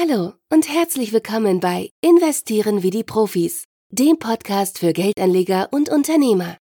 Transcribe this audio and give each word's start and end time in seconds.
Hallo 0.00 0.34
und 0.52 0.68
herzlich 0.68 1.12
willkommen 1.12 1.58
bei 1.58 1.90
Investieren 2.02 2.84
wie 2.84 2.90
die 2.90 3.02
Profis, 3.02 3.64
dem 3.90 4.20
Podcast 4.20 4.78
für 4.78 4.92
Geldanleger 4.92 5.70
und 5.72 5.88
Unternehmer. 5.88 6.56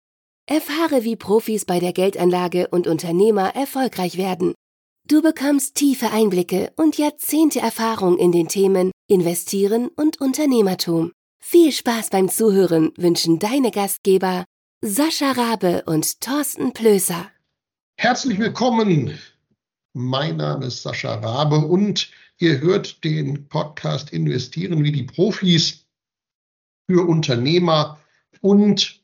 Erfahre, 0.48 1.04
wie 1.04 1.18
Profis 1.18 1.66
bei 1.66 1.80
der 1.80 1.92
Geldanlage 1.92 2.70
und 2.70 2.88
Unternehmer 2.88 3.54
erfolgreich 3.54 4.18
werden. 4.18 4.54
Du 5.06 5.22
bekommst 5.22 5.76
tiefe 5.76 6.12
Einblicke 6.12 6.72
und 6.78 6.98
Jahrzehnte 6.98 7.60
Erfahrung 7.60 8.18
in 8.18 8.32
den 8.32 8.48
Themen 8.48 8.92
Investieren 9.10 9.90
und 9.90 10.22
Unternehmertum. 10.22 11.12
Viel 11.44 11.74
Spaß 11.74 12.12
beim 12.12 12.30
Zuhören 12.30 12.94
wünschen 12.96 13.40
deine 13.40 13.72
Gastgeber 13.72 14.46
Sascha 14.82 15.32
Rabe 15.32 15.84
und 15.88 16.22
Thorsten 16.22 16.72
Plöser. 16.72 17.30
Herzlich 17.98 18.40
willkommen. 18.40 19.20
Mein 19.92 20.38
Name 20.38 20.68
ist 20.68 20.84
Sascha 20.84 21.16
Rabe 21.16 21.58
und 21.58 22.10
Ihr 22.38 22.60
hört 22.60 23.04
den 23.06 23.48
Podcast 23.48 24.12
Investieren 24.12 24.84
wie 24.84 24.92
die 24.92 25.04
Profis 25.04 25.86
für 26.86 27.08
Unternehmer 27.08 27.98
und 28.42 29.02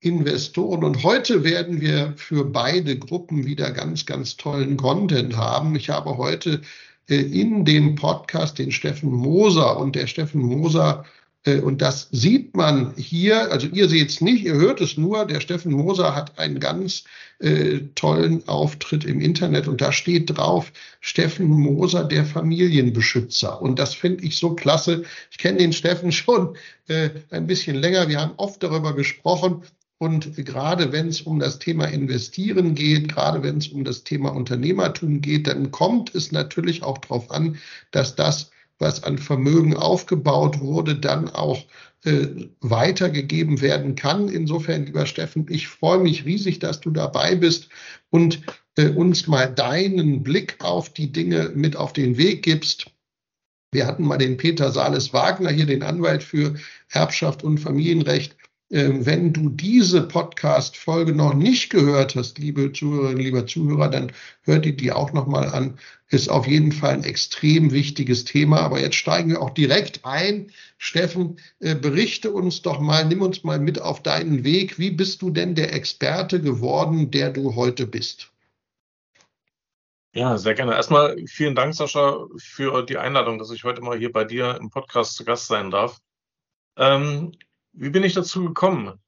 Investoren. 0.00 0.82
Und 0.82 1.02
heute 1.02 1.44
werden 1.44 1.82
wir 1.82 2.14
für 2.16 2.46
beide 2.46 2.98
Gruppen 2.98 3.44
wieder 3.44 3.70
ganz, 3.72 4.06
ganz 4.06 4.38
tollen 4.38 4.78
Content 4.78 5.36
haben. 5.36 5.76
Ich 5.76 5.90
habe 5.90 6.16
heute 6.16 6.62
äh, 7.10 7.16
in 7.16 7.66
dem 7.66 7.94
Podcast 7.94 8.58
den 8.58 8.72
Steffen 8.72 9.12
Moser 9.12 9.78
und 9.78 9.94
der 9.94 10.06
Steffen 10.06 10.40
Moser 10.40 11.04
und 11.44 11.82
das 11.82 12.08
sieht 12.12 12.56
man 12.56 12.94
hier, 12.96 13.50
also 13.50 13.66
ihr 13.66 13.88
seht 13.88 14.10
es 14.10 14.20
nicht, 14.20 14.44
ihr 14.44 14.54
hört 14.54 14.80
es 14.80 14.96
nur, 14.96 15.26
der 15.26 15.40
Steffen 15.40 15.72
Moser 15.72 16.14
hat 16.14 16.38
einen 16.38 16.60
ganz 16.60 17.02
äh, 17.40 17.80
tollen 17.96 18.46
Auftritt 18.46 19.04
im 19.04 19.20
Internet 19.20 19.66
und 19.66 19.80
da 19.80 19.90
steht 19.90 20.36
drauf, 20.36 20.72
Steffen 21.00 21.48
Moser, 21.48 22.04
der 22.04 22.24
Familienbeschützer. 22.24 23.60
Und 23.60 23.80
das 23.80 23.94
finde 23.94 24.24
ich 24.24 24.36
so 24.36 24.54
klasse. 24.54 25.02
Ich 25.32 25.38
kenne 25.38 25.58
den 25.58 25.72
Steffen 25.72 26.12
schon 26.12 26.56
äh, 26.86 27.10
ein 27.30 27.48
bisschen 27.48 27.74
länger, 27.74 28.08
wir 28.08 28.20
haben 28.20 28.34
oft 28.36 28.62
darüber 28.62 28.94
gesprochen. 28.94 29.62
Und 29.98 30.36
gerade 30.36 30.92
wenn 30.92 31.08
es 31.08 31.22
um 31.22 31.40
das 31.40 31.58
Thema 31.58 31.86
Investieren 31.86 32.76
geht, 32.76 33.08
gerade 33.08 33.42
wenn 33.42 33.58
es 33.58 33.68
um 33.68 33.82
das 33.82 34.04
Thema 34.04 34.30
Unternehmertum 34.30 35.20
geht, 35.20 35.48
dann 35.48 35.72
kommt 35.72 36.14
es 36.14 36.30
natürlich 36.30 36.84
auch 36.84 36.98
darauf 36.98 37.32
an, 37.32 37.58
dass 37.90 38.14
das 38.14 38.51
was 38.82 39.04
an 39.04 39.16
Vermögen 39.16 39.74
aufgebaut 39.74 40.60
wurde, 40.60 40.96
dann 40.96 41.30
auch 41.30 41.64
äh, 42.04 42.26
weitergegeben 42.60 43.62
werden 43.62 43.94
kann. 43.94 44.28
Insofern, 44.28 44.84
lieber 44.84 45.06
Steffen, 45.06 45.46
ich 45.48 45.68
freue 45.68 46.00
mich 46.00 46.26
riesig, 46.26 46.58
dass 46.58 46.80
du 46.80 46.90
dabei 46.90 47.36
bist 47.36 47.68
und 48.10 48.42
äh, 48.76 48.88
uns 48.88 49.26
mal 49.28 49.46
deinen 49.46 50.22
Blick 50.22 50.56
auf 50.58 50.92
die 50.92 51.12
Dinge 51.12 51.52
mit 51.54 51.76
auf 51.76 51.92
den 51.92 52.18
Weg 52.18 52.42
gibst. 52.42 52.90
Wir 53.72 53.86
hatten 53.86 54.04
mal 54.04 54.18
den 54.18 54.36
Peter 54.36 54.70
Sales 54.70 55.14
Wagner 55.14 55.50
hier, 55.50 55.64
den 55.64 55.82
Anwalt 55.82 56.22
für 56.22 56.56
Erbschaft 56.90 57.42
und 57.42 57.58
Familienrecht. 57.58 58.36
Ähm, 58.72 59.04
wenn 59.04 59.34
du 59.34 59.50
diese 59.50 60.02
Podcast-Folge 60.02 61.14
noch 61.14 61.34
nicht 61.34 61.68
gehört 61.68 62.16
hast, 62.16 62.38
liebe 62.38 62.72
Zuhörerinnen, 62.72 63.22
lieber 63.22 63.46
Zuhörer, 63.46 63.88
dann 63.88 64.12
hört 64.44 64.64
ihr 64.64 64.74
die 64.74 64.90
auch 64.90 65.12
nochmal 65.12 65.50
an. 65.50 65.78
Ist 66.08 66.30
auf 66.30 66.46
jeden 66.46 66.72
Fall 66.72 66.94
ein 66.94 67.04
extrem 67.04 67.70
wichtiges 67.70 68.24
Thema. 68.24 68.60
Aber 68.60 68.80
jetzt 68.80 68.96
steigen 68.96 69.28
wir 69.28 69.42
auch 69.42 69.50
direkt 69.50 70.06
ein. 70.06 70.50
Steffen, 70.78 71.36
äh, 71.60 71.74
berichte 71.74 72.32
uns 72.32 72.62
doch 72.62 72.80
mal, 72.80 73.04
nimm 73.04 73.20
uns 73.20 73.44
mal 73.44 73.60
mit 73.60 73.78
auf 73.78 74.02
deinen 74.02 74.42
Weg. 74.42 74.78
Wie 74.78 74.90
bist 74.90 75.20
du 75.20 75.28
denn 75.28 75.54
der 75.54 75.74
Experte 75.74 76.40
geworden, 76.40 77.10
der 77.10 77.28
du 77.28 77.54
heute 77.54 77.86
bist? 77.86 78.30
Ja, 80.14 80.38
sehr 80.38 80.54
gerne. 80.54 80.74
Erstmal 80.74 81.18
vielen 81.26 81.54
Dank, 81.54 81.74
Sascha, 81.74 82.26
für 82.38 82.82
die 82.84 82.96
Einladung, 82.96 83.38
dass 83.38 83.50
ich 83.50 83.64
heute 83.64 83.82
mal 83.82 83.98
hier 83.98 84.12
bei 84.12 84.24
dir 84.24 84.56
im 84.58 84.70
Podcast 84.70 85.14
zu 85.16 85.26
Gast 85.26 85.46
sein 85.46 85.70
darf. 85.70 86.00
Ähm, 86.78 87.32
wie 87.72 87.90
bin 87.90 88.04
ich 88.04 88.14
dazu 88.14 88.44
gekommen? 88.44 89.00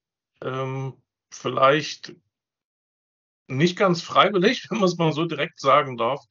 Ähm, 0.42 0.94
vielleicht 1.30 2.14
nicht 3.46 3.76
ganz 3.76 4.02
freiwillig, 4.02 4.66
wenn 4.70 4.78
man 4.78 4.88
es 4.88 4.96
mal 4.96 5.12
so 5.12 5.24
direkt 5.24 5.60
sagen 5.60 5.96
darf, 5.96 6.24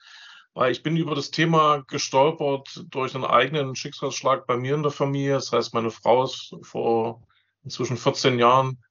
weil 0.54 0.72
ich 0.72 0.84
bin 0.84 0.98
über 0.98 1.16
das 1.16 1.32
Thema 1.32 1.84
gestolpert 1.88 2.86
durch 2.90 3.16
einen 3.16 3.26
eigenen 3.26 3.76
Schicksalsschlag 3.76 4.46
bei 4.46 4.58
mir 4.58 4.76
in 4.76 4.84
der 4.84 4.92
Familie. 4.92 5.34
Das 5.34 5.52
heißt, 5.52 5.74
meine 5.74 5.92
Frau 5.92 6.24
ist 6.24 6.56
vor 6.62 7.24
inzwischen 7.64 7.98
14 7.98 8.38
Jahren 8.40 8.84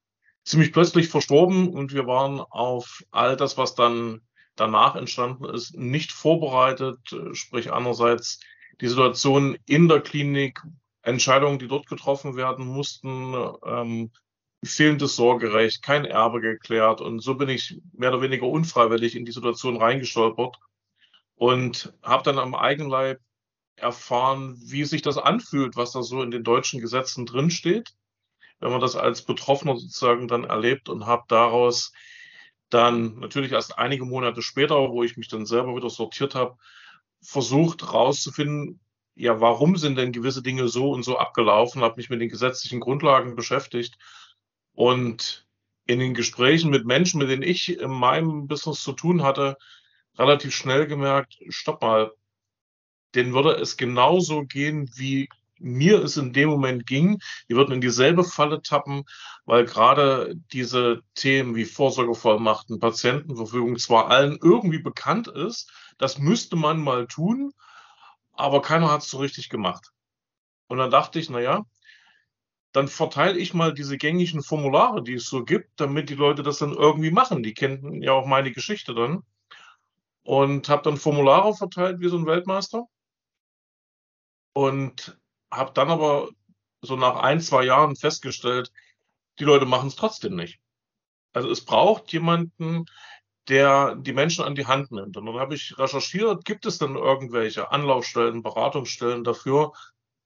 ziemlich 0.45 0.72
plötzlich 0.72 1.09
verstorben 1.09 1.69
und 1.69 1.93
wir 1.93 2.06
waren 2.06 2.41
auf 2.41 3.03
all 3.11 3.37
das, 3.37 3.59
was 3.59 3.75
dann 3.75 4.22
danach 4.56 4.97
entstanden 4.97 5.45
ist, 5.45 5.77
nicht 5.77 6.12
vorbereitet. 6.12 6.99
Sprich, 7.33 7.72
einerseits 7.72 8.41
die 8.81 8.89
Situation 8.89 9.56
in 9.66 9.89
der 9.89 10.00
Klinik, 10.00 10.61
Entscheidungen, 11.03 11.59
die 11.59 11.69
dort 11.69 11.87
getroffen 11.87 12.37
werden 12.37 12.67
mussten, 12.67 13.35
ähm, 13.67 14.11
fehlendes 14.65 15.17
Sorgerecht, 15.17 15.83
kein 15.83 16.05
Erbe 16.05 16.41
geklärt. 16.41 17.01
Und 17.01 17.21
so 17.21 17.35
bin 17.35 17.49
ich 17.49 17.81
mehr 17.93 18.11
oder 18.11 18.23
weniger 18.23 18.47
unfreiwillig 18.47 19.17
in 19.17 19.25
die 19.25 19.33
Situation 19.33 19.77
reingestolpert 19.77 20.57
und 21.35 21.93
habe 22.03 22.23
dann 22.23 22.39
am 22.39 22.55
Eigenleib 22.55 23.21
erfahren, 23.77 24.57
wie 24.65 24.85
sich 24.85 25.03
das 25.03 25.19
anfühlt, 25.19 25.77
was 25.77 25.93
da 25.93 26.03
so 26.03 26.23
in 26.23 26.31
den 26.31 26.45
deutschen 26.45 26.81
Gesetzen 26.81 27.27
drinsteht, 27.27 27.95
wenn 28.61 28.71
man 28.71 28.81
das 28.81 28.95
als 28.95 29.23
Betroffener 29.23 29.77
sozusagen 29.77 30.29
dann 30.29 30.45
erlebt 30.45 30.89
und 30.89 31.07
habe 31.07 31.25
daraus 31.27 31.93
dann 32.71 33.19
natürlich 33.19 33.53
erst 33.53 33.79
einige 33.79 34.05
Monate 34.05 34.41
später, 34.41 34.77
wo 34.91 35.03
ich 35.03 35.17
mich 35.17 35.29
dann 35.29 35.47
selber 35.47 35.75
wieder 35.75 35.91
sortiert 35.91 36.34
habe, 36.34 36.57
versucht 37.21 37.83
herauszufinden, 37.83 38.81
ja, 39.15 39.41
warum 39.41 39.77
sind 39.77 39.97
denn 39.99 40.12
gewisse 40.12 40.43
Dinge 40.43 40.69
so 40.69 40.91
und 40.91 41.03
so 41.03 41.19
abgelaufen, 41.19 41.83
habe 41.83 41.97
mich 41.97 42.11
mit 42.11 42.21
den 42.21 42.28
gesetzlichen 42.28 42.81
Grundlagen 42.81 43.34
beschäftigt 43.34 43.99
und 44.75 45.47
in 45.87 45.99
den 45.99 46.15
Gesprächen 46.15 46.71
mit 46.71 46.87
Menschen, 46.87 47.19
mit 47.19 47.28
denen 47.28 47.43
ich 47.43 47.78
in 47.78 47.91
meinem 47.91 48.47
Business 48.47 48.83
zu 48.83 48.93
tun 48.93 49.22
hatte, 49.22 49.56
relativ 50.19 50.55
schnell 50.55 50.87
gemerkt, 50.87 51.39
stopp 51.49 51.83
mal, 51.83 52.12
denen 53.15 53.34
würde 53.34 53.53
es 53.53 53.77
genauso 53.77 54.45
gehen, 54.45 54.91
wie 54.97 55.28
mir 55.59 56.03
es 56.03 56.17
in 56.17 56.33
dem 56.33 56.49
Moment 56.49 56.87
ging. 56.87 57.21
Die 57.49 57.55
würden 57.55 57.75
in 57.75 57.81
dieselbe 57.81 58.25
Falle 58.25 58.62
tappen, 58.62 59.05
weil 59.45 59.65
gerade 59.65 60.34
diese 60.53 61.03
Themen 61.15 61.55
wie 61.55 61.65
Vorsorgevollmachten, 61.65 62.81
Patientenverfügung 62.81 63.78
zwar 63.78 64.09
allen 64.09 64.39
irgendwie 64.43 64.81
bekannt 64.81 65.28
ist, 65.28 65.71
das 65.99 66.19
müsste 66.19 66.56
man 66.56 66.81
mal 66.81 67.06
tun, 67.06 67.53
aber 68.42 68.60
keiner 68.62 68.91
hat 68.91 69.03
es 69.03 69.10
so 69.10 69.19
richtig 69.19 69.48
gemacht. 69.48 69.92
Und 70.69 70.78
dann 70.78 70.91
dachte 70.91 71.19
ich, 71.19 71.30
naja, 71.30 71.64
dann 72.72 72.88
verteile 72.88 73.38
ich 73.38 73.54
mal 73.54 73.75
diese 73.75 73.98
gängigen 73.98 74.42
Formulare, 74.42 75.03
die 75.03 75.14
es 75.14 75.26
so 75.26 75.44
gibt, 75.44 75.80
damit 75.80 76.08
die 76.08 76.14
Leute 76.14 76.42
das 76.42 76.58
dann 76.58 76.72
irgendwie 76.72 77.10
machen. 77.10 77.42
Die 77.42 77.54
kennen 77.54 78.03
ja 78.03 78.12
auch 78.12 78.26
meine 78.26 78.53
Geschichte 78.53 78.94
dann. 78.94 79.22
Und 80.25 80.69
habe 80.69 80.82
dann 80.82 80.97
Formulare 80.97 81.54
verteilt 81.54 82.00
wie 82.00 82.08
so 82.08 82.16
ein 82.16 82.26
Weltmeister. 82.26 82.86
Und 84.54 85.19
habe 85.50 85.72
dann 85.74 85.91
aber 85.91 86.28
so 86.80 86.97
nach 86.97 87.16
ein, 87.16 87.41
zwei 87.41 87.64
Jahren 87.64 87.97
festgestellt, 87.97 88.72
die 89.38 89.44
Leute 89.44 89.66
machen 89.66 89.88
es 89.88 89.97
trotzdem 89.97 90.34
nicht. 90.34 90.59
Also 91.32 91.50
es 91.50 91.64
braucht 91.64 92.12
jemanden, 92.12 92.86
der 93.48 93.97
die 93.97 94.12
Menschen 94.12 94.44
an 94.44 94.54
die 94.54 94.66
Hand 94.66 94.92
nimmt. 94.92 95.16
Und 95.16 95.26
dann 95.26 95.38
habe 95.38 95.54
ich 95.54 95.78
recherchiert, 95.78 96.44
gibt 96.44 96.66
es 96.66 96.78
denn 96.78 96.94
irgendwelche 96.97 97.72
Anlaufstellen, 97.72 98.42
Beratungsstellen 98.42 99.25
dafür? 99.25 99.72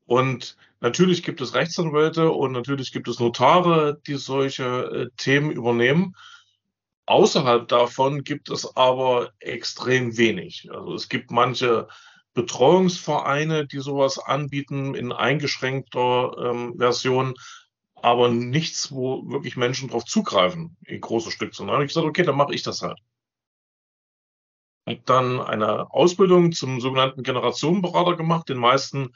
Und 0.04 0.56
natürlich 0.80 1.22
gibt 1.22 1.40
es 1.40 1.54
Rechtsanwälte 1.54 2.30
und 2.30 2.52
natürlich 2.52 2.92
gibt 2.92 3.08
es 3.08 3.18
Notare, 3.18 4.00
die 4.06 4.14
solche 4.14 4.64
äh, 4.64 5.08
Themen 5.16 5.50
übernehmen. 5.50 6.14
Außerhalb 7.06 7.68
davon 7.68 8.24
gibt 8.24 8.50
es 8.50 8.76
aber 8.76 9.30
extrem 9.38 10.16
wenig. 10.16 10.68
Also 10.72 10.94
es 10.94 11.08
gibt 11.08 11.30
manche 11.30 11.88
Betreuungsvereine, 12.34 13.66
die 13.66 13.78
sowas 13.78 14.18
anbieten 14.18 14.94
in 14.94 15.10
eingeschränkter 15.10 16.36
ähm, 16.38 16.74
Version, 16.76 17.34
aber 17.96 18.28
nichts, 18.28 18.92
wo 18.92 19.28
wirklich 19.28 19.56
Menschen 19.56 19.88
drauf 19.88 20.04
zugreifen 20.04 20.76
in 20.84 21.00
große 21.00 21.30
Stückzahlen. 21.30 21.68
Dann 21.68 21.74
habe 21.76 21.84
ich 21.84 21.90
gesagt, 21.90 22.06
okay, 22.06 22.22
dann 22.22 22.36
mache 22.36 22.54
ich 22.54 22.62
das 22.62 22.82
halt. 22.82 22.98
Und 24.84 25.08
dann 25.08 25.40
eine 25.40 25.90
Ausbildung 25.90 26.52
zum 26.52 26.80
sogenannten 26.80 27.22
Generationenberater 27.22 28.16
gemacht. 28.16 28.48
Den 28.48 28.58
meisten 28.58 29.14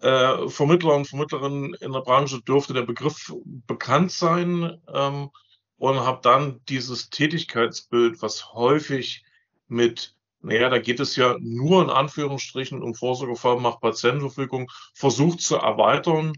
äh, 0.00 0.48
Vermittler 0.48 0.94
und 0.94 1.08
Vermittlerinnen 1.08 1.74
in 1.74 1.92
der 1.92 2.00
Branche 2.00 2.40
dürfte 2.42 2.72
der 2.72 2.82
Begriff 2.82 3.32
bekannt 3.44 4.12
sein 4.12 4.80
ähm, 4.92 5.30
und 5.76 6.00
habe 6.00 6.20
dann 6.22 6.60
dieses 6.68 7.10
Tätigkeitsbild, 7.10 8.22
was 8.22 8.52
häufig 8.52 9.24
mit 9.66 10.14
naja, 10.44 10.68
da 10.68 10.78
geht 10.78 10.98
es 10.98 11.14
ja 11.14 11.36
nur 11.40 11.82
in 11.82 11.90
Anführungsstrichen 11.90 12.82
um 12.82 12.94
Vorsorgevollmacht 12.94 13.80
Patientenverfügung, 13.80 14.70
versucht 14.92 15.40
zu 15.40 15.54
erweitern 15.56 16.32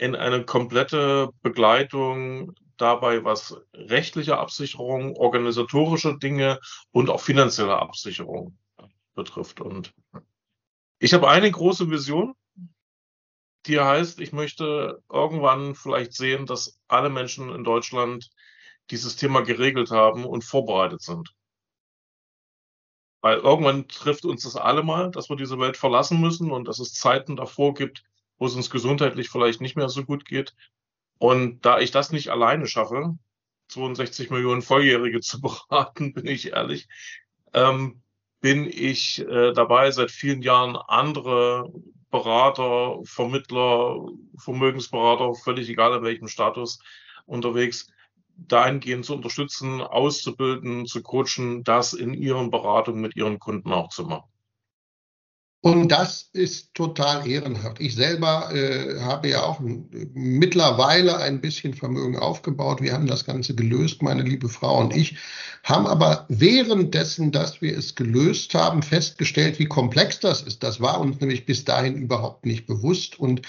in 0.00 0.16
eine 0.16 0.44
komplette 0.44 1.30
Begleitung 1.42 2.54
dabei, 2.76 3.24
was 3.24 3.60
rechtliche 3.74 4.38
Absicherung, 4.38 5.16
organisatorische 5.16 6.18
Dinge 6.18 6.58
und 6.90 7.10
auch 7.10 7.20
finanzielle 7.20 7.78
Absicherung 7.78 8.56
betrifft. 9.14 9.60
Und 9.60 9.92
ich 10.98 11.12
habe 11.12 11.28
eine 11.28 11.50
große 11.50 11.90
Vision 11.90 12.34
die 13.66 13.78
heißt, 13.78 14.20
ich 14.20 14.32
möchte 14.32 15.02
irgendwann 15.10 15.74
vielleicht 15.74 16.14
sehen, 16.14 16.46
dass 16.46 16.80
alle 16.88 17.10
Menschen 17.10 17.54
in 17.54 17.64
Deutschland 17.64 18.30
dieses 18.90 19.16
Thema 19.16 19.42
geregelt 19.42 19.90
haben 19.90 20.24
und 20.24 20.44
vorbereitet 20.44 21.02
sind. 21.02 21.34
Weil 23.20 23.38
irgendwann 23.38 23.86
trifft 23.86 24.24
uns 24.24 24.44
das 24.44 24.56
alle 24.56 24.82
mal, 24.82 25.10
dass 25.10 25.28
wir 25.28 25.36
diese 25.36 25.58
Welt 25.58 25.76
verlassen 25.76 26.20
müssen 26.20 26.50
und 26.50 26.66
dass 26.68 26.78
es 26.78 26.94
Zeiten 26.94 27.36
davor 27.36 27.74
gibt, 27.74 28.02
wo 28.40 28.46
es 28.46 28.56
uns 28.56 28.70
gesundheitlich 28.70 29.28
vielleicht 29.28 29.60
nicht 29.60 29.76
mehr 29.76 29.90
so 29.90 30.04
gut 30.04 30.24
geht. 30.24 30.56
Und 31.18 31.64
da 31.66 31.78
ich 31.78 31.90
das 31.90 32.10
nicht 32.10 32.30
alleine 32.30 32.66
schaffe, 32.66 33.16
62 33.68 34.30
Millionen 34.30 34.62
Volljährige 34.62 35.20
zu 35.20 35.40
beraten, 35.40 36.14
bin 36.14 36.26
ich 36.26 36.52
ehrlich, 36.52 36.88
ähm, 37.52 38.02
bin 38.40 38.66
ich 38.66 39.20
äh, 39.20 39.52
dabei, 39.52 39.90
seit 39.90 40.10
vielen 40.10 40.40
Jahren 40.40 40.76
andere 40.76 41.70
Berater, 42.10 42.98
Vermittler, 43.04 44.08
Vermögensberater, 44.38 45.34
völlig 45.34 45.68
egal 45.68 45.98
in 45.98 46.02
welchem 46.02 46.26
Status 46.26 46.80
unterwegs, 47.26 47.88
dahingehend 48.36 49.04
zu 49.04 49.14
unterstützen, 49.14 49.82
auszubilden, 49.82 50.86
zu 50.86 51.02
coachen, 51.02 51.62
das 51.62 51.92
in 51.92 52.14
ihren 52.14 52.50
Beratungen 52.50 53.02
mit 53.02 53.16
ihren 53.16 53.38
Kunden 53.38 53.70
auch 53.72 53.90
zu 53.90 54.04
machen. 54.04 54.29
Und 55.62 55.88
das 55.92 56.30
ist 56.32 56.72
total 56.72 57.28
ehrenhaft. 57.28 57.80
Ich 57.80 57.94
selber 57.94 58.50
äh, 58.54 58.98
habe 59.00 59.28
ja 59.28 59.42
auch 59.42 59.60
mittlerweile 59.60 61.18
ein 61.18 61.42
bisschen 61.42 61.74
Vermögen 61.74 62.16
aufgebaut. 62.18 62.80
Wir 62.80 62.94
haben 62.94 63.06
das 63.06 63.26
Ganze 63.26 63.54
gelöst, 63.54 64.00
meine 64.00 64.22
liebe 64.22 64.48
Frau 64.48 64.80
und 64.80 64.96
ich, 64.96 65.18
haben 65.62 65.86
aber 65.86 66.24
währenddessen, 66.28 67.32
dass 67.32 67.60
wir 67.60 67.76
es 67.76 67.94
gelöst 67.94 68.54
haben, 68.54 68.82
festgestellt, 68.82 69.58
wie 69.58 69.66
komplex 69.66 70.18
das 70.18 70.40
ist. 70.40 70.62
Das 70.62 70.80
war 70.80 70.98
uns 70.98 71.20
nämlich 71.20 71.44
bis 71.44 71.66
dahin 71.66 71.96
überhaupt 71.96 72.46
nicht 72.46 72.66
bewusst. 72.66 73.18
Und 73.18 73.42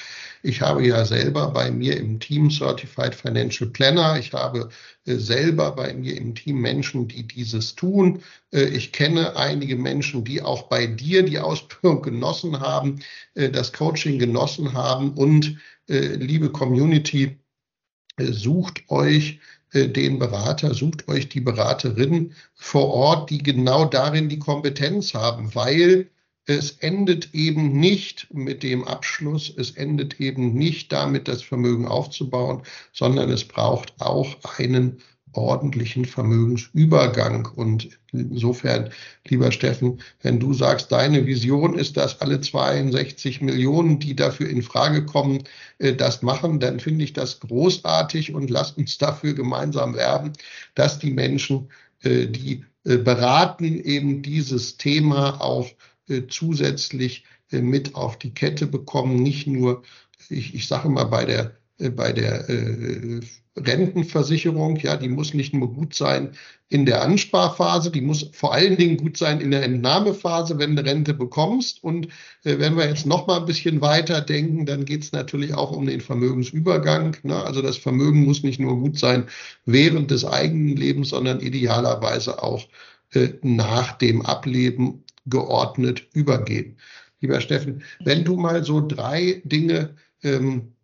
ich 0.44 0.62
habe 0.62 0.86
ja 0.86 1.06
selber 1.06 1.52
bei 1.52 1.72
mir 1.72 1.96
im 1.96 2.20
Team 2.20 2.50
Certified 2.50 3.16
Financial 3.16 3.70
Planner, 3.70 4.20
ich 4.20 4.34
habe 4.34 4.70
äh, 5.06 5.16
selber 5.16 5.72
bei 5.72 5.94
mir 5.94 6.18
im 6.18 6.36
Team 6.36 6.60
Menschen, 6.60 7.08
die 7.08 7.26
dieses 7.26 7.76
tun. 7.76 8.22
Äh, 8.52 8.66
ich 8.66 8.92
kenne 8.92 9.38
einige 9.38 9.78
Menschen, 9.78 10.24
die 10.26 10.42
auch 10.42 10.64
bei 10.64 10.88
dir 10.88 11.24
die 11.24 11.40
Ausbildung 11.40 12.01
genossen 12.02 12.60
haben, 12.60 13.00
äh, 13.36 13.50
das 13.50 13.74
Coaching 13.74 14.20
genossen 14.20 14.74
haben. 14.74 15.14
Und 15.14 15.58
liebe 15.88 16.52
Community, 16.52 17.38
sucht 18.18 18.84
euch 18.88 19.40
den 19.74 20.20
Berater, 20.20 20.74
sucht 20.74 21.10
euch 21.10 21.28
die 21.28 21.42
Beraterin 21.42 22.34
vor 22.54 22.88
Ort, 22.94 23.30
die 23.30 23.40
genau 23.40 23.84
darin 23.84 24.30
die 24.30 24.40
Kompetenz 24.40 25.14
haben, 25.14 25.54
weil 25.54 26.10
es 26.46 26.72
endet 26.80 27.34
eben 27.34 27.80
nicht 27.80 28.34
mit 28.34 28.64
dem 28.64 28.84
Abschluss, 28.84 29.54
es 29.56 29.72
endet 29.72 30.20
eben 30.20 30.54
nicht 30.54 30.92
damit, 30.92 31.28
das 31.28 31.42
Vermögen 31.42 31.88
aufzubauen, 31.88 32.64
sondern 32.92 33.30
es 33.30 33.46
braucht 33.46 33.94
auch 34.00 34.36
einen 34.58 35.02
ordentlichen 35.34 36.06
Vermögensübergang. 36.06 37.48
Und 37.56 37.90
insofern, 38.12 38.90
lieber 39.28 39.52
Steffen, 39.52 40.02
wenn 40.22 40.40
du 40.40 40.54
sagst, 40.54 40.92
deine 40.92 41.26
Vision 41.26 41.78
ist, 41.78 41.98
dass 41.98 42.22
alle 42.22 42.42
62 42.42 43.42
Millionen, 43.42 44.00
die 44.00 44.16
dafür 44.16 44.50
in 44.50 44.62
Frage 44.62 45.06
kommen, 45.06 45.44
äh, 45.78 45.94
das 45.94 46.22
machen, 46.22 46.60
dann 46.60 46.80
finde 46.80 47.04
ich 47.04 47.14
das 47.14 47.40
großartig 47.40 48.34
und 48.34 48.50
lass 48.50 48.72
uns 48.72 48.98
dafür 48.98 49.34
gemeinsam 49.34 49.96
werben, 49.96 50.34
dass 50.76 51.00
die 51.00 51.12
Menschen, 51.12 51.70
äh, 52.04 52.28
die 52.28 52.66
äh, 52.84 52.98
beraten, 52.98 53.80
eben 53.80 54.22
dieses 54.22 54.78
Thema 54.78 55.42
auch 55.42 55.70
zusätzlich 56.28 57.24
mit 57.52 57.96
auf 57.96 58.20
die 58.20 58.34
Kette 58.34 58.68
bekommen. 58.68 59.24
Nicht 59.24 59.48
nur, 59.48 59.84
ich, 60.28 60.54
ich 60.54 60.68
sage 60.68 60.90
mal, 60.90 61.06
bei 61.06 61.24
der, 61.24 61.56
bei 61.90 62.14
der 62.14 62.48
Rentenversicherung, 63.58 64.78
ja, 64.78 64.96
die 64.96 65.10
muss 65.10 65.34
nicht 65.34 65.54
nur 65.54 65.74
gut 65.74 65.94
sein 65.94 66.32
in 66.70 66.86
der 66.86 67.02
Ansparphase, 67.02 67.92
die 67.92 68.00
muss 68.00 68.30
vor 68.32 68.54
allen 68.54 68.78
Dingen 68.78 68.96
gut 68.96 69.18
sein 69.18 69.42
in 69.42 69.52
der 69.52 69.64
Entnahmephase, 69.64 70.58
wenn 70.58 70.78
du 70.78 70.86
Rente 70.86 71.14
bekommst. 71.14 71.84
Und 71.84 72.08
äh, 72.46 72.60
wenn 72.60 72.78
wir 72.78 72.88
jetzt 72.88 73.06
noch 73.06 73.28
mal 73.28 73.40
ein 73.40 73.46
bisschen 73.46 73.82
weiter 73.82 74.22
denken, 74.22 74.66
dann 74.66 74.86
geht 74.86 75.04
es 75.04 75.12
natürlich 75.12 75.54
auch 75.54 75.72
um 75.72 75.86
den 75.86 76.00
Vermögensübergang. 76.00 77.18
Ne? 77.24 77.36
Also 77.36 77.62
das 77.62 77.76
Vermögen 77.76 78.24
muss 78.24 78.42
nicht 78.42 78.60
nur 78.60 78.80
gut 78.80 78.98
sein 78.98 79.26
während 79.66 80.12
des 80.12 80.24
eigenen 80.24 80.78
Lebens, 80.78 81.10
sondern 81.10 81.42
idealerweise 81.42 82.42
auch 82.42 82.66
äh, 83.14 83.34
nach 83.42 83.98
dem 83.98 84.22
Ableben 84.22 85.04
geordnet 85.26 86.08
übergehen. 86.14 86.78
Lieber 87.20 87.42
Steffen, 87.42 87.84
wenn 88.04 88.24
du 88.24 88.38
mal 88.38 88.64
so 88.64 88.86
drei 88.86 89.42
Dinge 89.44 89.96
ähm, 90.24 90.72
äh, 90.80 90.81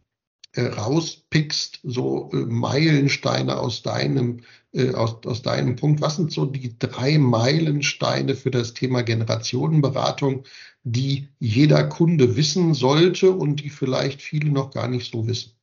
rauspickst, 0.62 1.80
so 1.84 2.30
äh, 2.34 2.38
Meilensteine 2.38 3.58
aus 3.60 3.84
deinem, 3.84 4.42
äh, 4.74 4.94
aus, 4.94 5.18
aus 5.26 5.42
deinem 5.42 5.76
Punkt, 5.76 6.02
was 6.02 6.16
sind 6.16 6.32
so 6.32 6.46
die 6.46 6.78
drei 6.78 7.18
Meilensteine 7.18 8.36
für 8.36 8.52
das 8.52 8.74
Thema 8.74 9.04
Generationenberatung, 9.04 10.46
die 10.84 11.30
jeder 11.40 11.84
Kunde 11.84 12.36
wissen 12.36 12.74
sollte 12.74 13.32
und 13.32 13.58
die 13.58 13.70
vielleicht 13.70 14.22
viele 14.22 14.50
noch 14.50 14.72
gar 14.72 14.88
nicht 14.88 15.12
so 15.12 15.28
wissen? 15.28 15.54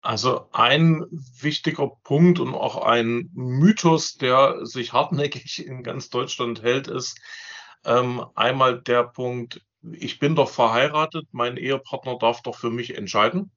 Also 0.00 0.48
ein 0.52 1.04
wichtiger 1.10 1.90
Punkt 2.04 2.38
und 2.38 2.54
auch 2.54 2.82
ein 2.82 3.30
Mythos, 3.34 4.14
der 4.14 4.64
sich 4.64 4.92
hartnäckig 4.92 5.66
in 5.66 5.82
ganz 5.82 6.08
Deutschland 6.08 6.62
hält, 6.62 6.86
ist 6.86 7.20
ähm, 7.84 8.24
einmal 8.34 8.80
der 8.80 9.04
Punkt, 9.04 9.60
ich 9.92 10.18
bin 10.18 10.34
doch 10.34 10.50
verheiratet, 10.50 11.26
mein 11.32 11.56
Ehepartner 11.56 12.18
darf 12.18 12.42
doch 12.42 12.56
für 12.56 12.70
mich 12.70 12.96
entscheiden. 12.96 13.52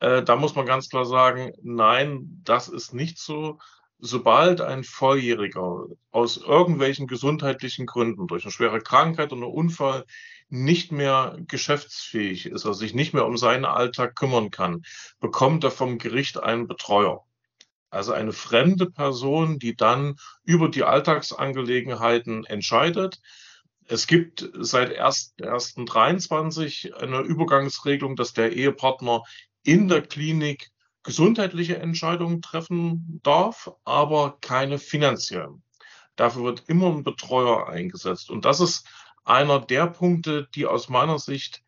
Äh, 0.00 0.22
da 0.22 0.36
muss 0.36 0.54
man 0.54 0.66
ganz 0.66 0.88
klar 0.88 1.04
sagen, 1.04 1.52
nein, 1.62 2.40
das 2.44 2.68
ist 2.68 2.94
nicht 2.94 3.18
so. 3.18 3.58
Sobald 4.00 4.60
ein 4.60 4.84
Volljähriger 4.84 5.86
aus 6.12 6.36
irgendwelchen 6.36 7.08
gesundheitlichen 7.08 7.84
Gründen 7.84 8.28
durch 8.28 8.44
eine 8.44 8.52
schwere 8.52 8.80
Krankheit 8.80 9.32
oder 9.32 9.48
Unfall 9.48 10.04
nicht 10.48 10.92
mehr 10.92 11.36
geschäftsfähig 11.48 12.46
ist, 12.46 12.64
also 12.64 12.72
sich 12.72 12.94
nicht 12.94 13.12
mehr 13.12 13.26
um 13.26 13.36
seinen 13.36 13.64
Alltag 13.64 14.14
kümmern 14.14 14.50
kann, 14.52 14.82
bekommt 15.18 15.64
er 15.64 15.72
vom 15.72 15.98
Gericht 15.98 16.40
einen 16.40 16.68
Betreuer. 16.68 17.24
Also 17.90 18.12
eine 18.12 18.32
fremde 18.32 18.88
Person, 18.88 19.58
die 19.58 19.74
dann 19.74 20.16
über 20.44 20.68
die 20.68 20.84
Alltagsangelegenheiten 20.84 22.44
entscheidet. 22.44 23.18
Es 23.90 24.06
gibt 24.06 24.48
seit 24.52 25.00
1.1.23 25.00 26.92
eine 26.92 27.20
Übergangsregelung, 27.20 28.16
dass 28.16 28.34
der 28.34 28.52
Ehepartner 28.52 29.22
in 29.62 29.88
der 29.88 30.02
Klinik 30.02 30.70
gesundheitliche 31.02 31.78
Entscheidungen 31.78 32.42
treffen 32.42 33.20
darf, 33.22 33.70
aber 33.84 34.36
keine 34.42 34.78
finanziellen. 34.78 35.62
Dafür 36.16 36.44
wird 36.44 36.64
immer 36.68 36.88
ein 36.88 37.02
Betreuer 37.02 37.66
eingesetzt. 37.70 38.28
Und 38.30 38.44
das 38.44 38.60
ist 38.60 38.86
einer 39.24 39.58
der 39.58 39.86
Punkte, 39.86 40.48
die 40.54 40.66
aus 40.66 40.90
meiner 40.90 41.18
Sicht 41.18 41.62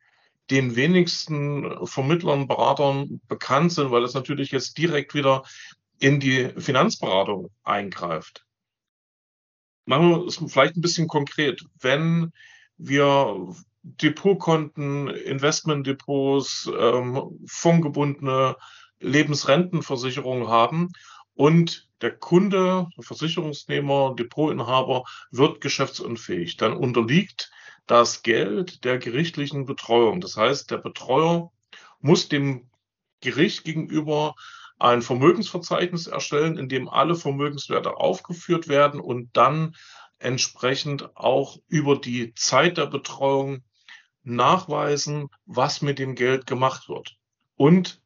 den 0.50 0.76
wenigsten 0.76 1.86
Vermittlern, 1.86 2.48
Beratern 2.48 3.22
bekannt 3.28 3.72
sind, 3.72 3.92
weil 3.92 4.04
es 4.04 4.12
natürlich 4.12 4.50
jetzt 4.50 4.76
direkt 4.76 5.14
wieder 5.14 5.44
in 5.98 6.20
die 6.20 6.50
Finanzberatung 6.58 7.50
eingreift. 7.62 8.44
Machen 9.84 10.10
wir 10.10 10.26
es 10.26 10.36
vielleicht 10.36 10.76
ein 10.76 10.82
bisschen 10.82 11.08
konkret. 11.08 11.64
Wenn 11.80 12.32
wir 12.76 13.54
Depotkonten, 13.82 15.08
Investmentdepots, 15.08 16.70
ähm, 16.78 17.40
fondgebundene 17.46 18.56
Lebensrentenversicherungen 19.00 20.48
haben 20.48 20.88
und 21.34 21.88
der 22.02 22.16
Kunde, 22.16 22.88
der 22.96 23.04
Versicherungsnehmer, 23.04 24.14
Depotinhaber 24.18 25.04
wird 25.30 25.60
geschäftsunfähig. 25.60 26.56
Dann 26.56 26.74
unterliegt 26.74 27.50
das 27.86 28.22
Geld 28.22 28.84
der 28.84 28.98
gerichtlichen 28.98 29.66
Betreuung. 29.66 30.20
Das 30.20 30.36
heißt, 30.36 30.70
der 30.70 30.78
Betreuer 30.78 31.50
muss 32.00 32.28
dem 32.28 32.70
Gericht 33.20 33.64
gegenüber 33.64 34.34
ein 34.80 35.02
Vermögensverzeichnis 35.02 36.06
erstellen, 36.06 36.58
in 36.58 36.68
dem 36.68 36.88
alle 36.88 37.14
Vermögenswerte 37.14 37.96
aufgeführt 37.96 38.68
werden 38.68 39.00
und 39.00 39.30
dann 39.36 39.76
entsprechend 40.18 41.16
auch 41.16 41.58
über 41.68 41.96
die 41.96 42.34
Zeit 42.34 42.78
der 42.78 42.86
Betreuung 42.86 43.62
nachweisen, 44.22 45.28
was 45.46 45.82
mit 45.82 45.98
dem 45.98 46.14
Geld 46.14 46.46
gemacht 46.46 46.88
wird. 46.88 47.16
Und 47.56 48.00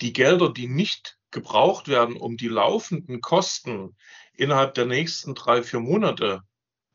die 0.00 0.12
Gelder, 0.12 0.52
die 0.52 0.68
nicht 0.68 1.18
gebraucht 1.30 1.88
werden, 1.88 2.16
um 2.16 2.36
die 2.36 2.48
laufenden 2.48 3.20
Kosten 3.20 3.96
innerhalb 4.34 4.74
der 4.74 4.86
nächsten 4.86 5.34
drei, 5.34 5.62
vier 5.62 5.80
Monate 5.80 6.42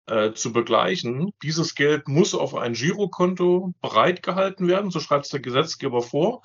äh, 0.07 0.33
zu 0.33 0.53
begleichen. 0.53 1.31
Dieses 1.43 1.75
Geld 1.75 2.07
muss 2.07 2.33
auf 2.33 2.55
ein 2.55 2.73
Girokonto 2.73 3.73
bereitgehalten 3.81 4.67
werden, 4.67 4.91
so 4.91 4.99
schreibt 4.99 5.25
es 5.25 5.31
der 5.31 5.39
Gesetzgeber 5.39 6.01
vor. 6.01 6.43